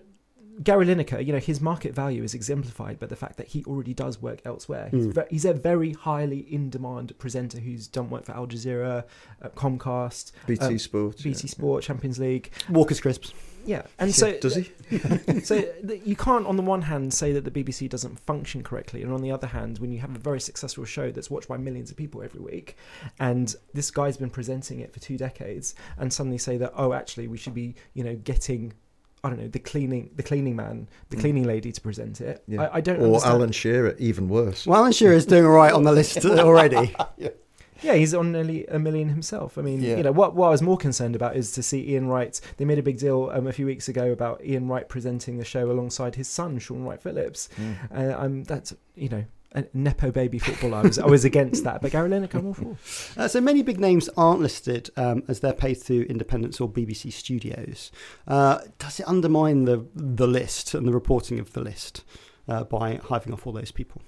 [0.63, 3.93] Gary Lineker, you know, his market value is exemplified by the fact that he already
[3.93, 4.89] does work elsewhere.
[4.91, 5.13] He's, Mm.
[5.15, 9.05] ve- he's a very highly in-demand presenter who's done work for Al Jazeera,
[9.41, 11.49] uh, Comcast, BT um, Sport, BT yeah.
[11.49, 12.51] Sport, Champions League.
[12.69, 13.33] Walker's crisps.
[13.63, 14.71] Yeah, and so Does he?
[15.43, 15.63] so
[16.03, 19.21] you can't, on the one hand, say that the BBC doesn't function correctly, and on
[19.21, 21.97] the other hand, when you have a very successful show that's watched by millions of
[21.97, 22.75] people every week,
[23.19, 27.27] and this guy's been presenting it for two decades, and suddenly say that oh, actually,
[27.27, 28.73] we should be, you know, getting.
[29.23, 31.19] I don't know the cleaning, the cleaning man, the Mm.
[31.21, 32.43] cleaning lady to present it.
[32.47, 32.63] Yeah.
[32.63, 33.33] I, I don't Or understand.
[33.35, 34.65] Alan Shearer, even worse.
[34.65, 36.95] Well, Alan Shearer is doing all right on the list already.
[37.17, 37.29] Yeah,
[37.83, 37.93] yeah.
[37.93, 39.59] he's on nearly a million himself.
[39.59, 39.97] I mean, Yeah.
[39.97, 42.41] you know, what, what I was more concerned about is to see Ian Wright.
[42.57, 45.45] They made a big deal um, a few weeks ago about Ian Wright presenting the
[45.45, 47.47] show alongside his son, Shaun Wright Phillips.
[47.95, 50.77] Uh, I'm that's you know a nepo baby footballer.
[50.77, 52.77] I was I was against that, but Gary Lineker, I'm all for.
[53.19, 57.11] Uh, so many big names aren't listed um, as they're paid through independents or BBC
[57.11, 57.91] studios.
[58.27, 62.03] Uh, does it undermine the the list and the reporting of the list
[62.47, 64.01] uh, by hiving off all those people?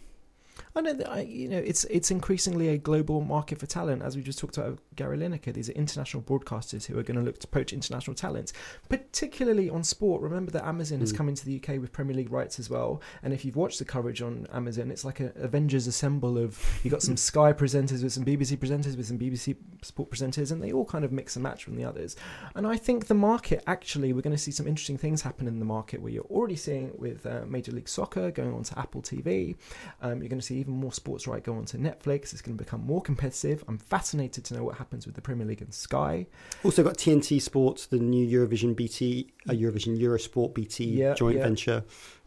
[0.75, 4.15] I know that I, you know it's it's increasingly a global market for talent, as
[4.15, 5.53] we just talked about Gary Lineker.
[5.53, 8.53] These are international broadcasters who are going to look to poach international talent,
[8.89, 10.21] particularly on sport.
[10.21, 11.17] Remember that Amazon has Mm.
[11.17, 13.85] come into the UK with Premier League rights as well, and if you've watched the
[13.85, 18.13] coverage on Amazon, it's like an Avengers assemble of you got some Sky presenters with
[18.13, 21.43] some BBC presenters with some BBC Sport presenters, and they all kind of mix and
[21.43, 22.15] match from the others.
[22.55, 25.59] And I think the market actually, we're going to see some interesting things happen in
[25.59, 29.01] the market where you're already seeing with uh, Major League Soccer going on to Apple
[29.03, 29.55] TV.
[30.01, 32.31] Um, you're going to see even more sports right go on to Netflix.
[32.33, 33.63] It's going to become more competitive.
[33.67, 36.25] I'm fascinated to know what happens with the Premier League and Sky.
[36.63, 41.43] Also got TNT Sports, the new Eurovision BT, uh, Eurovision Eurosport BT Yeah, joint yeah.
[41.43, 41.83] venture,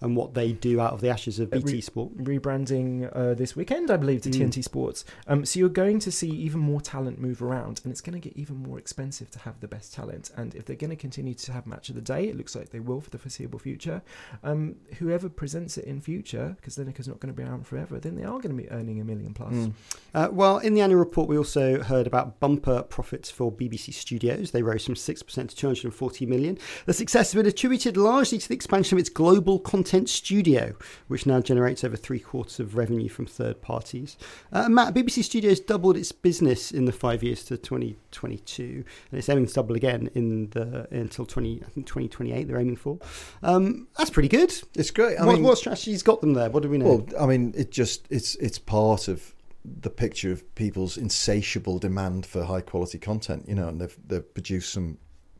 [0.07, 2.17] and what they do out of the ashes of BT re- Sport.
[2.17, 4.49] rebranding uh, this weekend, I believe, to Mm.
[4.51, 5.05] TNT Sports.
[5.27, 8.29] Um, so you're going to see even more talent move around, and it's going to
[8.29, 10.31] get even more expensive to have the best talent.
[10.37, 12.71] And if they're going to continue to have match of the day, it looks like
[12.71, 14.01] they will for the foreseeable future.
[14.45, 18.15] Um, whoever presents it in future, because Lineker's not going to be around forever, then
[18.15, 19.53] they are going to be earning a million plus.
[19.53, 19.73] Mm.
[20.15, 24.51] Uh, well, in the annual report, we also heard about bumper profits for BBC Studios.
[24.53, 26.59] They rose from 6% to 240 million.
[26.87, 30.75] The success has been attributed largely to the expansion of its global content studio,
[31.09, 34.19] which now generates over three quarters of revenue from third parties.
[34.53, 39.29] Uh, Matt, BBC Studios doubled its business in the five years to 2022, and it's
[39.29, 42.49] aiming to double again in the until 20, I think 2028.
[42.49, 42.99] They're aiming for.
[43.43, 44.53] Um, that's pretty good.
[44.75, 45.19] It's great.
[45.19, 46.51] I what, mean, what strategy's got them there?
[46.51, 46.87] What do we know?
[46.87, 52.27] Well, I mean, it just it's it's part of the picture of people's insatiable demand
[52.27, 53.47] for high quality content.
[53.49, 54.99] You know, and they've they've produced some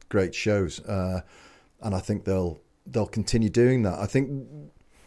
[0.09, 1.21] great shows, uh,
[1.81, 3.99] and I think they'll they'll continue doing that.
[3.99, 4.47] I think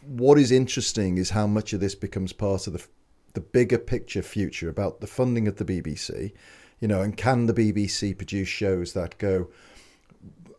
[0.04, 2.86] what is interesting is how much of this becomes part of the
[3.34, 6.34] the bigger picture future about the funding of the BBC.
[6.80, 9.50] You know, and can the BBC produce shows that go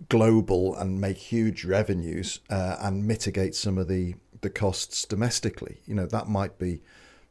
[0.08, 5.80] global and make huge revenues uh, and mitigate some of the the costs domestically.
[5.86, 6.80] You know that might be.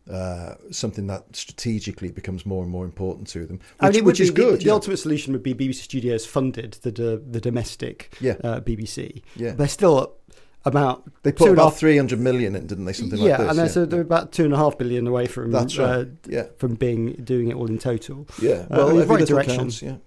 [0.10, 4.42] Uh, something that strategically becomes more and more important to them, which, which is be-
[4.42, 4.60] the- good.
[4.62, 4.72] The, yeah.
[4.74, 8.34] ultimate solution would be BBC Studios funded the the, the domestic Yeah.
[8.44, 9.22] uh, BBC.
[9.36, 9.52] Yeah.
[9.52, 10.16] They're still
[10.66, 12.94] about They put about three hundred million in, didn't they?
[12.94, 13.50] Something yeah, like this.
[13.50, 13.72] and they're, yeah.
[13.72, 15.88] so they're about two and a half billion away from That's right.
[15.88, 16.46] uh, Yeah.
[16.58, 18.28] from being doing it all in total.
[18.42, 19.58] Yeah, Uh, well, in the every right direction.
[19.58, 19.98] counts, yeah.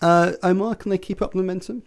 [0.00, 1.82] Uh, Omar, can they keep up momentum?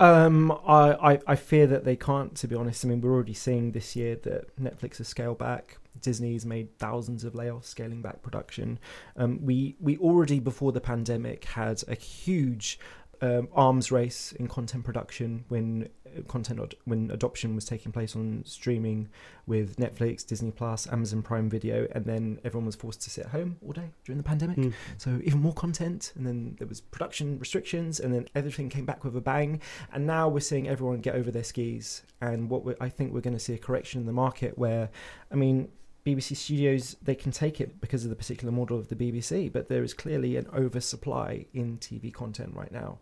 [0.00, 2.34] Um, I, I, I fear that they can't.
[2.36, 5.76] To be honest, I mean, we're already seeing this year that Netflix has scaled back.
[6.00, 8.78] Disney's made thousands of layoffs, scaling back production.
[9.16, 12.78] Um, we we already before the pandemic had a huge
[13.22, 18.16] um, arms race in content production when uh, content ad- when adoption was taking place
[18.16, 19.08] on streaming
[19.46, 23.30] with Netflix, Disney Plus, Amazon Prime Video, and then everyone was forced to sit at
[23.30, 24.56] home all day during the pandemic.
[24.56, 24.72] Mm.
[24.98, 29.04] So even more content, and then there was production restrictions, and then everything came back
[29.04, 29.60] with a bang.
[29.92, 32.02] And now we're seeing everyone get over their skis.
[32.20, 34.90] And what we're, I think we're going to see a correction in the market where,
[35.30, 35.68] I mean,
[36.06, 39.68] BBC Studios they can take it because of the particular model of the BBC, but
[39.68, 42.98] there is clearly an oversupply in TV content right now.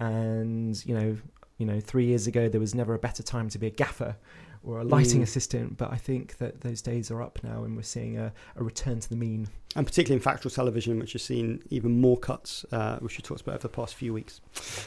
[0.00, 1.16] And you know,
[1.58, 4.16] you know, three years ago there was never a better time to be a gaffer
[4.62, 5.24] or a lighting Mm.
[5.24, 8.64] assistant, but I think that those days are up now, and we're seeing a, a
[8.64, 9.48] return to the mean.
[9.76, 13.40] And particularly in factual television, which has seen even more cuts, uh, which we talked
[13.40, 14.40] about over the past few weeks.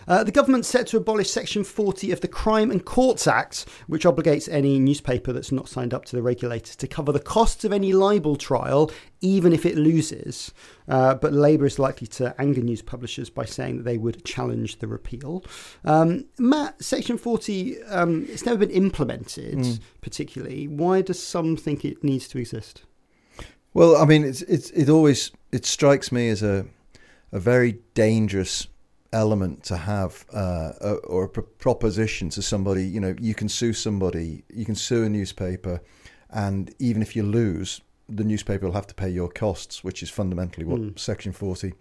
[0.07, 4.03] Uh, the government's set to abolish Section 40 of the Crime and Courts Act, which
[4.05, 7.73] obligates any newspaper that's not signed up to the regulators to cover the costs of
[7.73, 8.89] any libel trial,
[9.21, 10.53] even if it loses.
[10.87, 14.79] Uh, but Labour is likely to anger news publishers by saying that they would challenge
[14.79, 15.43] the repeal.
[15.83, 19.79] Um, Matt, Section 40, um, it's never been implemented Mm.
[20.01, 20.67] particularly.
[20.67, 22.83] Why does some think it needs to exist?
[23.77, 26.65] Well, I mean, it's it's it always it strikes me as a
[27.31, 28.67] a very dangerous
[29.13, 32.87] element to have uh, a, or a pro- proposition to somebody.
[32.87, 35.79] You know, you can sue somebody, you can sue a newspaper,
[36.31, 40.09] and even if you lose, the newspaper will have to pay your costs, which is
[40.09, 40.97] fundamentally what Mm.
[40.97, 41.73] Section Forty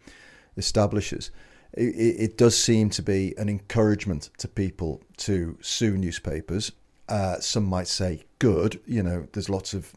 [0.58, 1.30] establishes.
[1.72, 6.72] It, it, it does seem to be an encouragement to people to sue newspapers.
[7.08, 8.80] Uh, some might say good.
[8.84, 9.94] You know, there's lots of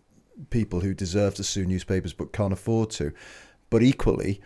[0.50, 3.12] people who deserve to sue newspapers but can't afford to.
[3.70, 4.42] But equally,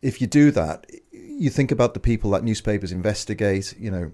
[0.00, 4.12] if you do that, you think about the people that newspapers investigate, you know,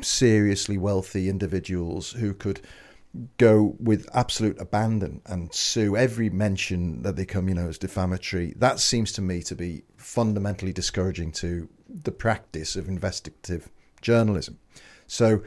[0.00, 2.60] seriously wealthy individuals who could
[3.38, 8.54] go with absolute abandon and sue every mention that they come, you know, as defamatory.
[8.56, 13.70] That seems to me to be fundamentally discouraging to the practice of investigative
[14.02, 14.58] journalism.
[15.06, 15.42] So,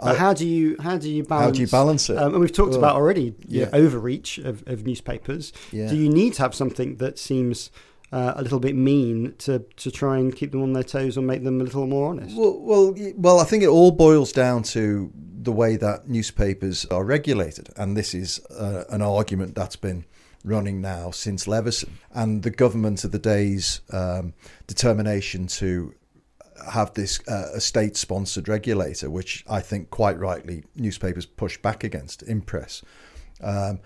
[0.00, 1.46] I- how do you how do you balance?
[1.46, 2.18] how do you balance it?
[2.18, 3.70] Um, and we've talked about already the yeah.
[3.72, 5.52] overreach of, of newspapers.
[5.72, 5.88] Yeah.
[5.88, 7.70] Do you need to have something that seems
[8.12, 11.22] uh, a little bit mean to, to try and keep them on their toes or
[11.22, 12.36] make them a little more honest?
[12.36, 17.04] Well, well, well, I think it all boils down to the way that newspapers are
[17.04, 20.04] regulated, and this is uh, an argument that's been
[20.44, 24.32] running now since Leveson and the government of the day's um,
[24.68, 25.92] determination to
[26.70, 32.26] have this uh, a state-sponsored regulator, which I think quite rightly newspapers push back against,
[32.26, 32.82] IMPRESS.
[33.42, 33.80] Um,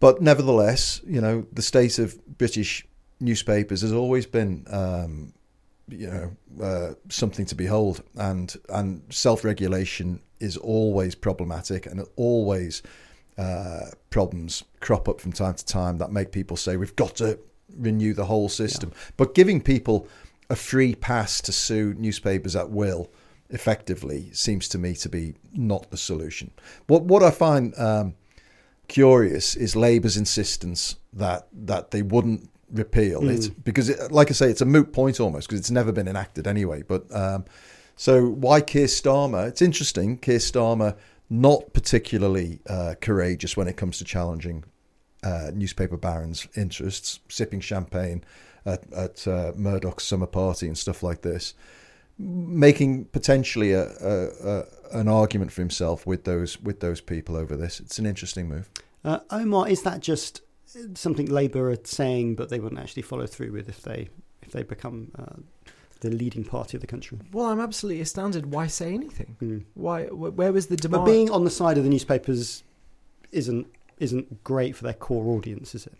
[0.00, 2.86] but nevertheless, you know, the state of British
[3.20, 5.32] newspapers has always been um,
[5.88, 8.02] you know uh, something to behold.
[8.16, 12.82] And and self-regulation is always problematic and always
[13.38, 17.38] uh, problems crop up from time to time that make people say we've got to
[17.76, 18.92] renew the whole system.
[19.16, 20.06] But giving people
[20.50, 23.10] a free pass to sue newspapers at will
[23.50, 26.50] effectively seems to me to be not the solution
[26.86, 28.14] what what i find um,
[28.88, 34.50] curious is Labour's insistence that that they wouldn't repeal it because, it, like I say,
[34.50, 36.82] it's a moot point almost because it's never been enacted anyway.
[36.82, 37.44] But um,
[37.96, 39.48] so why Keir Starmer?
[39.48, 40.18] It's interesting.
[40.18, 40.96] Keir Starmer
[41.30, 44.64] not particularly uh, courageous when it comes to challenging
[45.22, 48.22] uh, newspaper barons' interests, sipping champagne
[48.66, 51.54] at, at uh, Murdoch's summer party and stuff like this,
[52.18, 57.56] making potentially a, a, a an argument for himself with those with those people over
[57.56, 57.80] this.
[57.80, 58.70] It's an interesting move.
[59.04, 60.40] Uh, Omar, is that just
[60.94, 64.08] something Labour are saying, but they wouldn't actually follow through with if they
[64.42, 65.36] if they become uh,
[66.00, 67.18] the leading party of the country?
[67.32, 68.52] Well, I'm absolutely astounded.
[68.52, 69.36] Why say anything?
[69.42, 69.64] Mm.
[69.74, 70.04] Why?
[70.06, 71.04] wh- Where was the demand?
[71.04, 72.62] But being on the side of the newspapers
[73.32, 73.66] isn't
[73.98, 75.94] isn't great for their core audience, is it?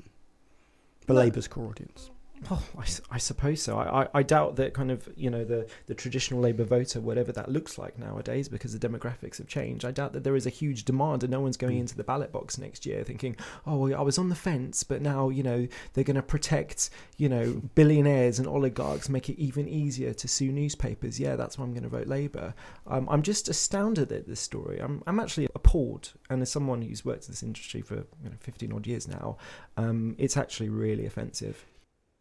[1.06, 1.20] For No.
[1.20, 2.10] Labour's core audience.
[2.50, 2.62] Well,
[3.10, 3.78] I suppose so.
[3.78, 7.32] I, I, I doubt that kind of you know the, the traditional Labour voter, whatever
[7.32, 9.84] that looks like nowadays, because the demographics have changed.
[9.84, 12.32] I doubt that there is a huge demand, and no one's going into the ballot
[12.32, 15.66] box next year thinking, "Oh, well, I was on the fence, but now you know
[15.94, 20.52] they're going to protect you know billionaires and oligarchs, make it even easier to sue
[20.52, 22.52] newspapers." Yeah, that's why I'm going to vote Labour.
[22.86, 24.80] Um, I'm just astounded at this story.
[24.80, 28.36] I'm I'm actually appalled, and as someone who's worked in this industry for you know,
[28.40, 29.38] 15 odd years now,
[29.78, 31.64] um, it's actually really offensive.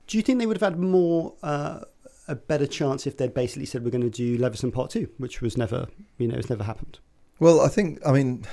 [0.08, 1.82] Do you think they would have had more uh,
[2.28, 5.41] a better chance if they'd basically said we're going to do Leveson Part Two, which
[5.41, 5.88] was never
[6.18, 6.99] you know it's never happened.
[7.39, 8.45] Well, I think I mean,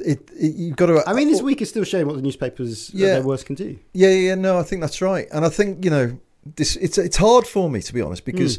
[0.00, 1.02] it, it you've got to.
[1.06, 3.14] I mean, this week is still showing what the newspapers Yeah.
[3.14, 3.78] their worst can do.
[3.92, 6.18] Yeah, yeah, yeah, no, I think that's right, and I think you know
[6.56, 6.76] this.
[6.76, 8.58] It's it's hard for me to be honest because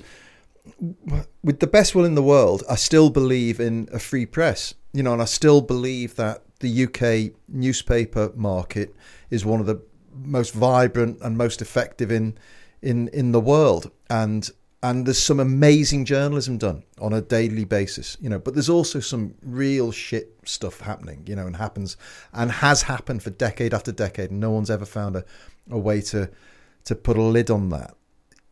[1.44, 4.74] with the best will in the world, I still believe in a free press.
[4.94, 8.96] You know, and I still believe that the UK newspaper market
[9.30, 9.82] is one of the
[10.16, 12.38] most vibrant and most effective in
[12.82, 14.50] in in the world, and
[14.84, 18.38] and there's some amazing journalism done on a daily basis, you know.
[18.38, 21.98] But there's also some real shit stuff happening, you know, and happens
[22.34, 25.26] and has happened for decade after decade, and no one's ever found a,
[25.72, 26.30] a way to
[26.84, 27.96] to put a lid on that.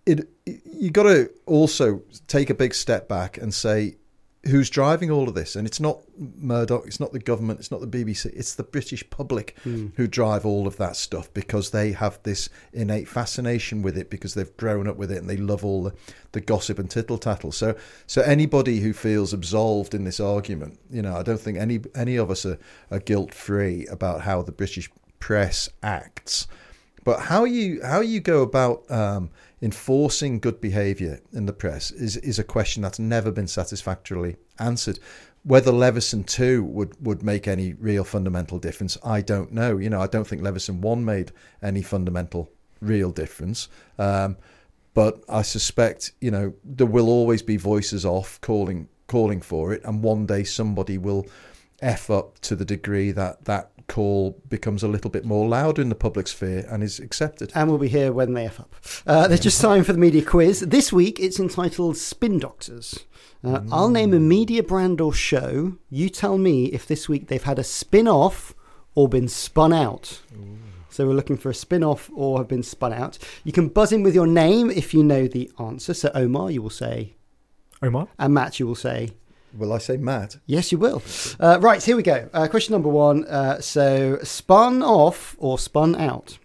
[0.05, 3.97] It, it you got to also take a big step back and say
[4.45, 7.79] who's driving all of this, and it's not Murdoch, it's not the government, it's not
[7.79, 9.57] the BBC, it's the British public
[9.95, 14.33] who drive all of that stuff because they have this innate fascination with it because
[14.33, 15.93] they've grown up with it and they love all the,
[16.33, 17.53] the gossip and tittle tattle.
[17.53, 17.75] So,
[18.05, 22.17] so anybody who feels absolved in this argument, you know, I don't think any any
[22.17, 22.59] of us are,
[22.91, 24.89] are guilt free about how the British
[25.19, 26.47] press acts.
[27.05, 29.29] But how you how you go about um,
[29.64, 34.99] enforcing good behaviour in the press is is a question that's never been satisfactorily answered.
[35.43, 39.78] Whether Leveson two would, would make any real fundamental difference, I don't know.
[39.78, 42.51] You know, I don't think Leveson one made any fundamental
[42.82, 43.70] real difference.
[43.97, 44.38] Um,
[44.93, 49.82] but I suspect you know there will always be voices off calling calling for it,
[49.86, 51.26] and one day somebody will
[51.82, 55.89] f up to the degree that that call becomes a little bit more loud in
[55.89, 57.51] the public sphere and is accepted.
[57.55, 58.75] And we'll be here when they F up.
[59.05, 60.61] Uh, there's just time for the media quiz.
[60.61, 62.99] This week it's entitled Spin Doctors.
[63.43, 65.77] Uh, I'll name a media brand or show.
[65.89, 68.53] You tell me if this week they've had a spin off
[68.95, 70.21] or been spun out.
[70.89, 73.17] So we're looking for a spin off or have been spun out.
[73.43, 75.93] You can buzz in with your name if you know the answer.
[75.93, 77.15] So Omar, you will say,
[77.81, 78.07] Omar?
[78.19, 79.09] and Matt, you will say,
[79.55, 80.37] Will I say Matt?
[80.45, 81.01] Yes, you will.
[81.39, 82.29] Uh, right, here we go.
[82.33, 83.25] Uh, question number one.
[83.25, 86.37] Uh, so, spun off or spun out?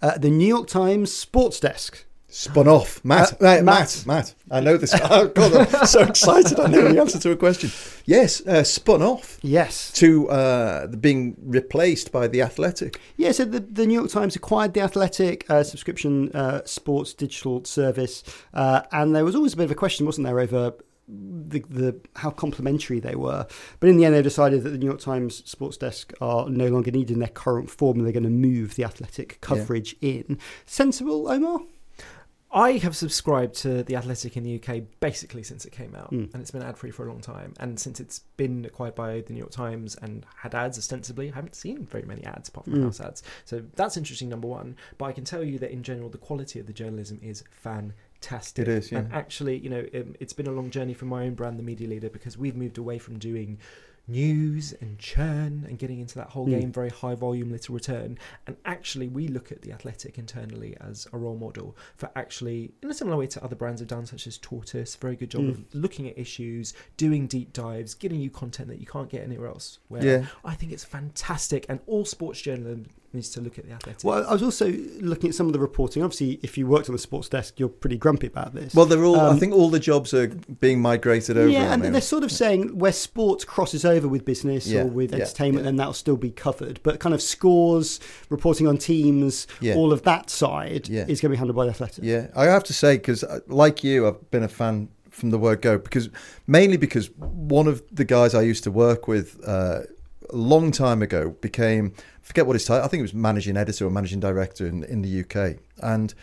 [0.00, 2.04] Uh, the New York Times Sports Desk.
[2.28, 3.02] Spun off.
[3.02, 3.32] Matt.
[3.40, 4.02] Uh, Matt, Matt.
[4.06, 4.34] Matt.
[4.50, 4.94] I know this.
[5.04, 6.60] Oh, God, I'm so excited.
[6.60, 7.70] I know the answer to a question.
[8.04, 9.90] Yes, uh, spun off Yes.
[9.92, 13.00] to uh, being replaced by The Athletic.
[13.16, 17.64] Yeah, so the, the New York Times acquired the Athletic uh, subscription uh, sports digital
[17.64, 18.22] service,
[18.52, 20.74] uh, and there was always a bit of a question, wasn't there, over
[21.08, 23.46] the, the how complementary they were.
[23.80, 26.68] But in the end, they decided that the New York Times sports desk are no
[26.68, 30.38] longer needed in their current form, and they're going to move the Athletic coverage in.
[30.64, 31.60] Sensible, Omar?
[32.52, 36.32] I have subscribed to The Athletic in the UK basically since it came out, Mm.
[36.32, 37.52] and it's been ad free for a long time.
[37.60, 41.34] And since it's been acquired by the New York Times and had ads ostensibly, I
[41.34, 42.84] haven't seen very many ads apart from Mm.
[42.84, 43.22] house ads.
[43.44, 44.76] So that's interesting, number one.
[44.96, 47.96] But I can tell you that in general, the quality of the journalism is fantastic.
[48.58, 48.98] It is, yeah.
[48.98, 51.62] And actually, you know, um, it's been a long journey for my own brand, The
[51.62, 53.58] Media Leader, because we've moved away from doing
[54.08, 56.60] news and churn and getting into that whole Mm.
[56.60, 58.16] game very high volume little return
[58.46, 62.88] and actually we look at the athletic internally as a role model for actually in
[62.88, 65.50] a similar way to other brands have done such as tortoise very good job Mm.
[65.50, 69.48] of looking at issues doing deep dives getting you content that you can't get anywhere
[69.48, 70.26] else where Yeah.
[70.44, 74.26] i think it's fantastic and all sports journalism needs to look at the athletic Well,
[74.28, 76.02] I was also looking at some of the reporting.
[76.02, 78.74] Obviously, if you worked on the sports desk, you're pretty grumpy about this.
[78.74, 79.18] Well, they're all.
[79.20, 81.48] I Um, think all the jobs are being migrated over.
[81.48, 81.90] Yeah, and they?
[81.90, 85.64] they're sort of saying where sports crosses over with business Yeah, or with yeah, entertainment,
[85.64, 85.68] yeah.
[85.70, 86.80] then that'll still be covered.
[86.82, 89.74] But kind of scores, reporting on teams, Yeah.
[89.74, 91.02] all of that side Yeah.
[91.08, 92.04] is going to be handled by the Athletic.
[92.04, 95.62] Yeah, I have to say because, like you, I've been a fan from the word
[95.62, 96.10] go because
[96.46, 99.80] mainly because one of the guys I used to work with uh,
[100.30, 102.84] a long time ago became forget what his title.
[102.84, 106.14] I think it was managing editor or managing director in in the UK, and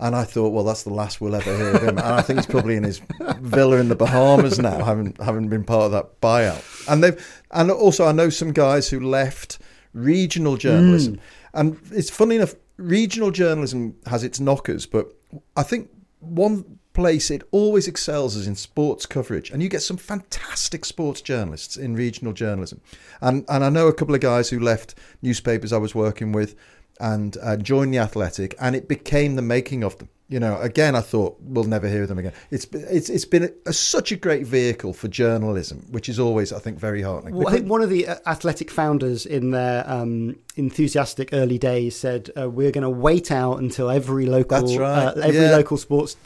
[0.00, 1.98] and I thought, well, that's the last we'll ever hear of him.
[1.98, 3.02] and I think he's probably in his
[3.40, 6.64] villa in the Bahamas now, having having been part of that buyout.
[6.88, 9.58] And they've and also I know some guys who left
[9.92, 11.20] regional journalism, mm.
[11.54, 12.54] and it's funny enough.
[12.78, 15.12] Regional journalism has its knockers, but
[15.54, 15.90] I think
[16.20, 21.20] one place it always excels is in sports coverage, and you get some fantastic sports
[21.20, 22.80] journalists in regional journalism.
[23.20, 26.54] And and I know a couple of guys who left newspapers I was working with
[26.98, 30.08] and uh, joined the Athletic, and it became the making of them.
[30.28, 32.32] You know, again, I thought we'll never hear them again.
[32.52, 36.52] It's it's it's been a, a, such a great vehicle for journalism, which is always,
[36.52, 37.34] I think, very heartening.
[37.34, 41.96] Well, I think one of the uh, athletic founders in their um, enthusiastic early days
[41.96, 45.06] said, uh, "We're going to wait out until every local, right.
[45.06, 45.50] uh, every Yeah.
[45.56, 46.16] local sports."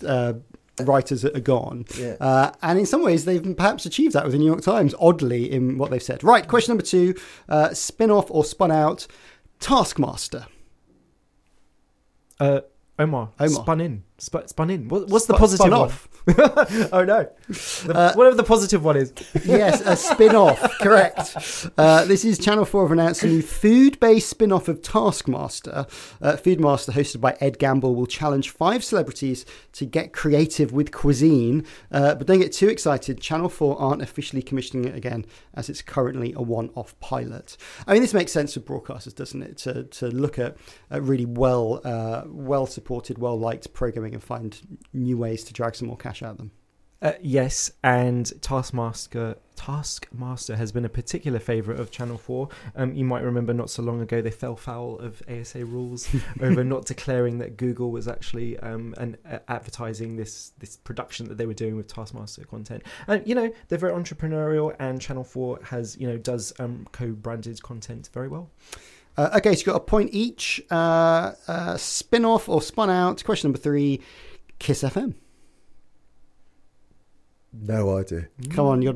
[0.79, 2.17] Uh, that are gone, Yeah.
[2.21, 4.93] uh, and in some ways they've perhaps achieved that with the New York Times.
[4.99, 6.25] Oddly, in what they've said.
[6.25, 7.15] Right, question number two:
[7.49, 9.07] uh, spin off or spun out
[9.61, 10.47] Taskmaster.
[12.41, 12.61] Uh,
[12.99, 13.49] Omar, Omar.
[13.49, 14.89] spun in, Sp- spun in.
[14.89, 15.89] What, what's the positive spun one?
[15.89, 16.09] off.
[16.93, 19.13] oh no, The- Uh, whatever the positive one is.
[19.45, 21.37] yes, a spin off, correct.
[21.77, 25.87] Uh, this is Channel 4 have announced a new food based spin off of Taskmaster.
[26.23, 31.67] Uh, Foodmaster, hosted by Ed Gamble, will challenge five celebrities to get creative with cuisine.
[31.93, 33.21] Uh, but don't get too excited.
[33.21, 37.59] Channel 4 aren't officially commissioning it again, as it's currently a one off pilot.
[37.87, 39.59] I mean, this makes sense for broadcasters, doesn't it?
[39.59, 40.57] To, to look at,
[40.91, 44.59] at really well, uh, well supported, well liked programming and find
[44.95, 46.51] new ways to drag some more cash of them.
[47.05, 52.49] Uh, yes, and Taskmaster Taskmaster has been a particular favourite of Channel Four.
[52.77, 56.09] Um, you might remember not so long ago they fell foul of ASA rules
[56.41, 61.37] over not declaring that Google was actually um, an, uh, advertising this this production that
[61.37, 62.83] they were doing with Taskmaster content.
[63.07, 67.63] And you know they're very entrepreneurial, and Channel Four has you know does um, co-branded
[67.63, 68.51] content very well.
[69.17, 70.63] Uh, okay, so you've got a point each.
[70.71, 73.23] Uh, uh, spin off or spun out.
[73.25, 74.01] Question number three
[74.59, 75.15] Kiss FM.
[77.61, 78.29] No idea.
[78.51, 78.95] Come on, you're,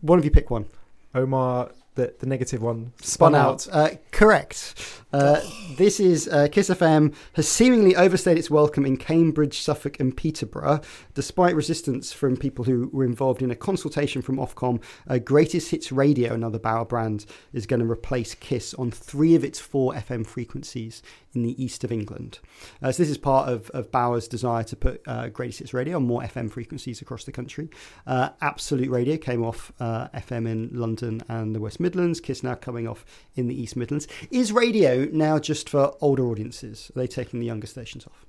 [0.00, 0.66] one of you pick one.
[1.14, 3.66] Omar, the the negative one, Spun out.
[3.70, 4.74] Uh, correct.
[5.10, 5.40] Uh,
[5.76, 10.80] this is uh, Kiss FM has seemingly overstayed its welcome in Cambridge, Suffolk, and Peterborough,
[11.14, 14.82] despite resistance from people who were involved in a consultation from Ofcom.
[15.06, 19.44] Uh, Greatest Hits Radio, another Bauer brand, is going to replace Kiss on three of
[19.44, 21.02] its four FM frequencies
[21.34, 22.40] in the east of England.
[22.82, 25.96] Uh, so this is part of, of Bauer's desire to put uh, Greatest Hits Radio
[25.96, 27.70] on more FM frequencies across the country.
[28.06, 32.20] Uh, Absolute Radio came off FM in London and the West Midlands.
[32.20, 33.04] Kiss now coming off
[33.36, 34.08] in the East Midlands.
[34.30, 36.90] Is radio now just for older audiences?
[36.94, 38.26] Are they taking the younger stations off?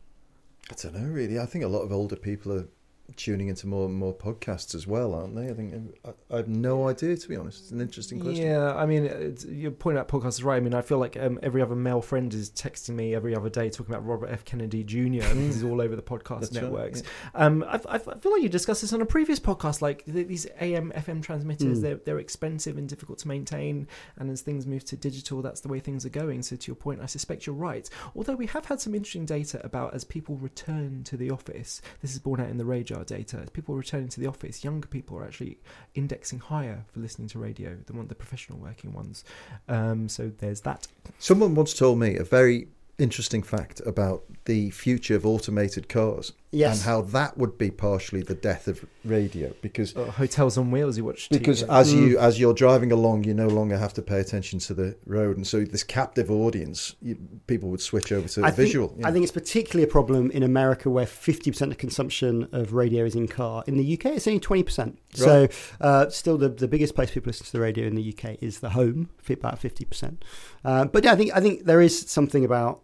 [0.71, 1.39] I don't know, really.
[1.39, 2.67] I think a lot of older people are
[3.15, 5.49] tuning into more and more podcasts as well, aren't they?
[5.49, 7.61] I think I, I have no idea, to be honest.
[7.61, 8.45] It's an interesting question.
[8.45, 10.57] Yeah, I mean, it's, your point about podcasts is right.
[10.57, 13.49] I mean, I feel like um, every other male friend is texting me every other
[13.49, 14.45] day talking about Robert F.
[14.45, 14.99] Kennedy Jr.
[15.25, 17.03] and this is all over the podcast That's right, networks.
[17.35, 19.81] Um, I, I feel like you discussed this on a previous podcast.
[19.81, 21.81] Like th- these AM, FM transmitters, Mm.
[21.81, 23.87] they're they're expensive and difficult to maintain,
[24.17, 26.41] and as things move to digital, that's the way things are going.
[26.41, 27.89] So to your point, I suspect you're right.
[28.15, 31.81] Although we have had some interesting data about as people return to the office.
[32.01, 32.65] This is borne out in the
[32.99, 33.45] RAJAR data.
[33.53, 35.57] People returning to the office, younger people are actually
[35.95, 39.23] indexing higher for listening to radio than one of the professional working ones.
[39.67, 40.87] Um, so there's that.
[41.17, 46.77] Someone once told me a very interesting fact about the future of automated cars Yes.
[46.77, 50.97] and how that would be partially the death of radio because Uh, hotels on wheels.
[50.97, 51.69] You watch because TV.
[51.79, 54.95] as you as you're driving along you no longer have to pay attention to the
[55.05, 57.15] road and so this captive audience you,
[57.47, 60.31] people would switch over to I think, visual you I think it's particularly a problem
[60.31, 63.63] in America where 50% of consumption of radio is in car.
[63.67, 64.97] In the UK, it's only 20%.
[65.13, 65.47] So,
[65.81, 68.59] uh, still, the, the biggest place people listen to the radio in the UK is
[68.59, 70.17] the home, about 50%.
[70.65, 72.81] Uh, but yeah, I think, I think there is something about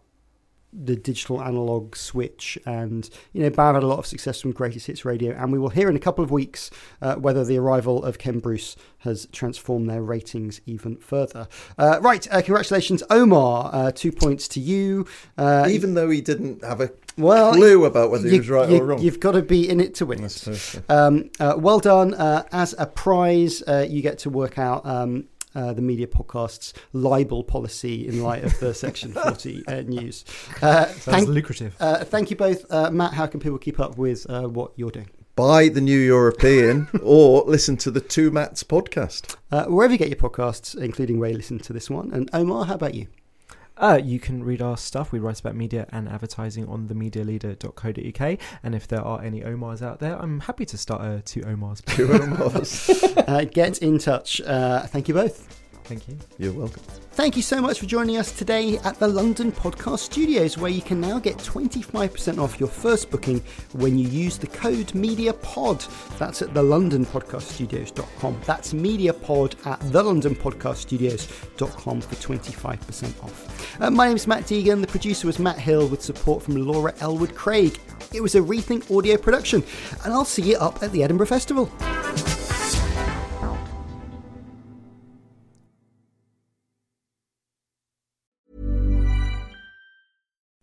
[0.84, 2.58] the digital analog switch.
[2.66, 5.32] And you know Bauer had a lot of success from greatest hits radio.
[5.32, 6.70] And we will hear in a couple of weeks
[7.02, 11.48] uh, whether the arrival of ken bruce has transformed their ratings even further.
[11.78, 15.06] Uh, right uh, congratulations omar uh, two points to you.
[15.38, 18.68] Uh, even though he didn't have a well, clue about whether he you- was right
[18.68, 18.98] you- or wrong.
[19.00, 20.80] You've got to be in it to win it.
[20.88, 22.12] Um, uh, well done.
[22.12, 25.24] Uh, as a prize, uh, you get to work out um,
[25.56, 30.24] uh, the media podcast's libel policy in light of the Section 40 uh, news.
[30.62, 31.74] Uh, Sounds thank, lucrative.
[31.80, 32.64] uh, thank you both.
[32.70, 35.10] Uh, Matt, how can people keep up with uh, what you're doing?
[35.34, 40.08] buy the new european or listen to the two Matts podcast Uh, wherever you get
[40.08, 42.10] your podcasts, including where you listen to this one.
[42.14, 43.06] And Omar, how about you?
[43.78, 45.12] Uh, you can read our stuff.
[45.12, 48.38] We write about media and advertising on themedialeader.co.uk.
[48.62, 51.84] And if there are any Omars out there, I'm happy to start a two Omars.
[51.84, 53.02] two Omars.
[53.26, 54.40] Uh, get in touch.
[54.42, 55.65] Uh, thank you both.
[55.86, 56.18] Thank you.
[56.38, 56.82] you're welcome
[57.16, 60.82] Thank you so much for joining us today at the London Podcast Studios, where you
[60.82, 66.18] can now get 25% off your first booking when you use the code MEDIAPOD.
[66.18, 68.40] That's at thelondonpodcaststudios.com.
[68.44, 73.80] That's MEDIAPOD at thelondonpodcaststudios.com for 25% off.
[73.80, 74.82] Uh, my name is Matt Deegan.
[74.82, 77.80] The producer was Matt Hill with support from Laura Elwood Craig.
[78.12, 79.64] It was a Rethink audio production,
[80.04, 81.72] and I'll see you up at the Edinburgh Festival.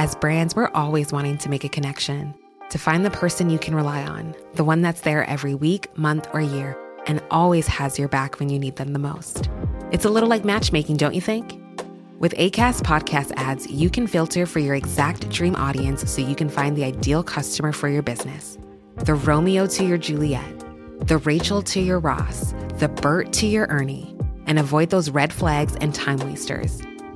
[0.00, 2.34] As brands, we're always wanting to make a connection,
[2.70, 6.26] to find the person you can rely on, the one that's there every week, month,
[6.32, 6.74] or year,
[7.06, 9.50] and always has your back when you need them the most.
[9.92, 11.60] It's a little like matchmaking, don't you think?
[12.18, 16.48] With ACAST podcast ads, you can filter for your exact dream audience so you can
[16.48, 18.56] find the ideal customer for your business.
[19.04, 20.60] The Romeo to your Juliet,
[21.08, 25.76] the Rachel to your Ross, the Bert to your Ernie, and avoid those red flags
[25.76, 26.80] and time wasters.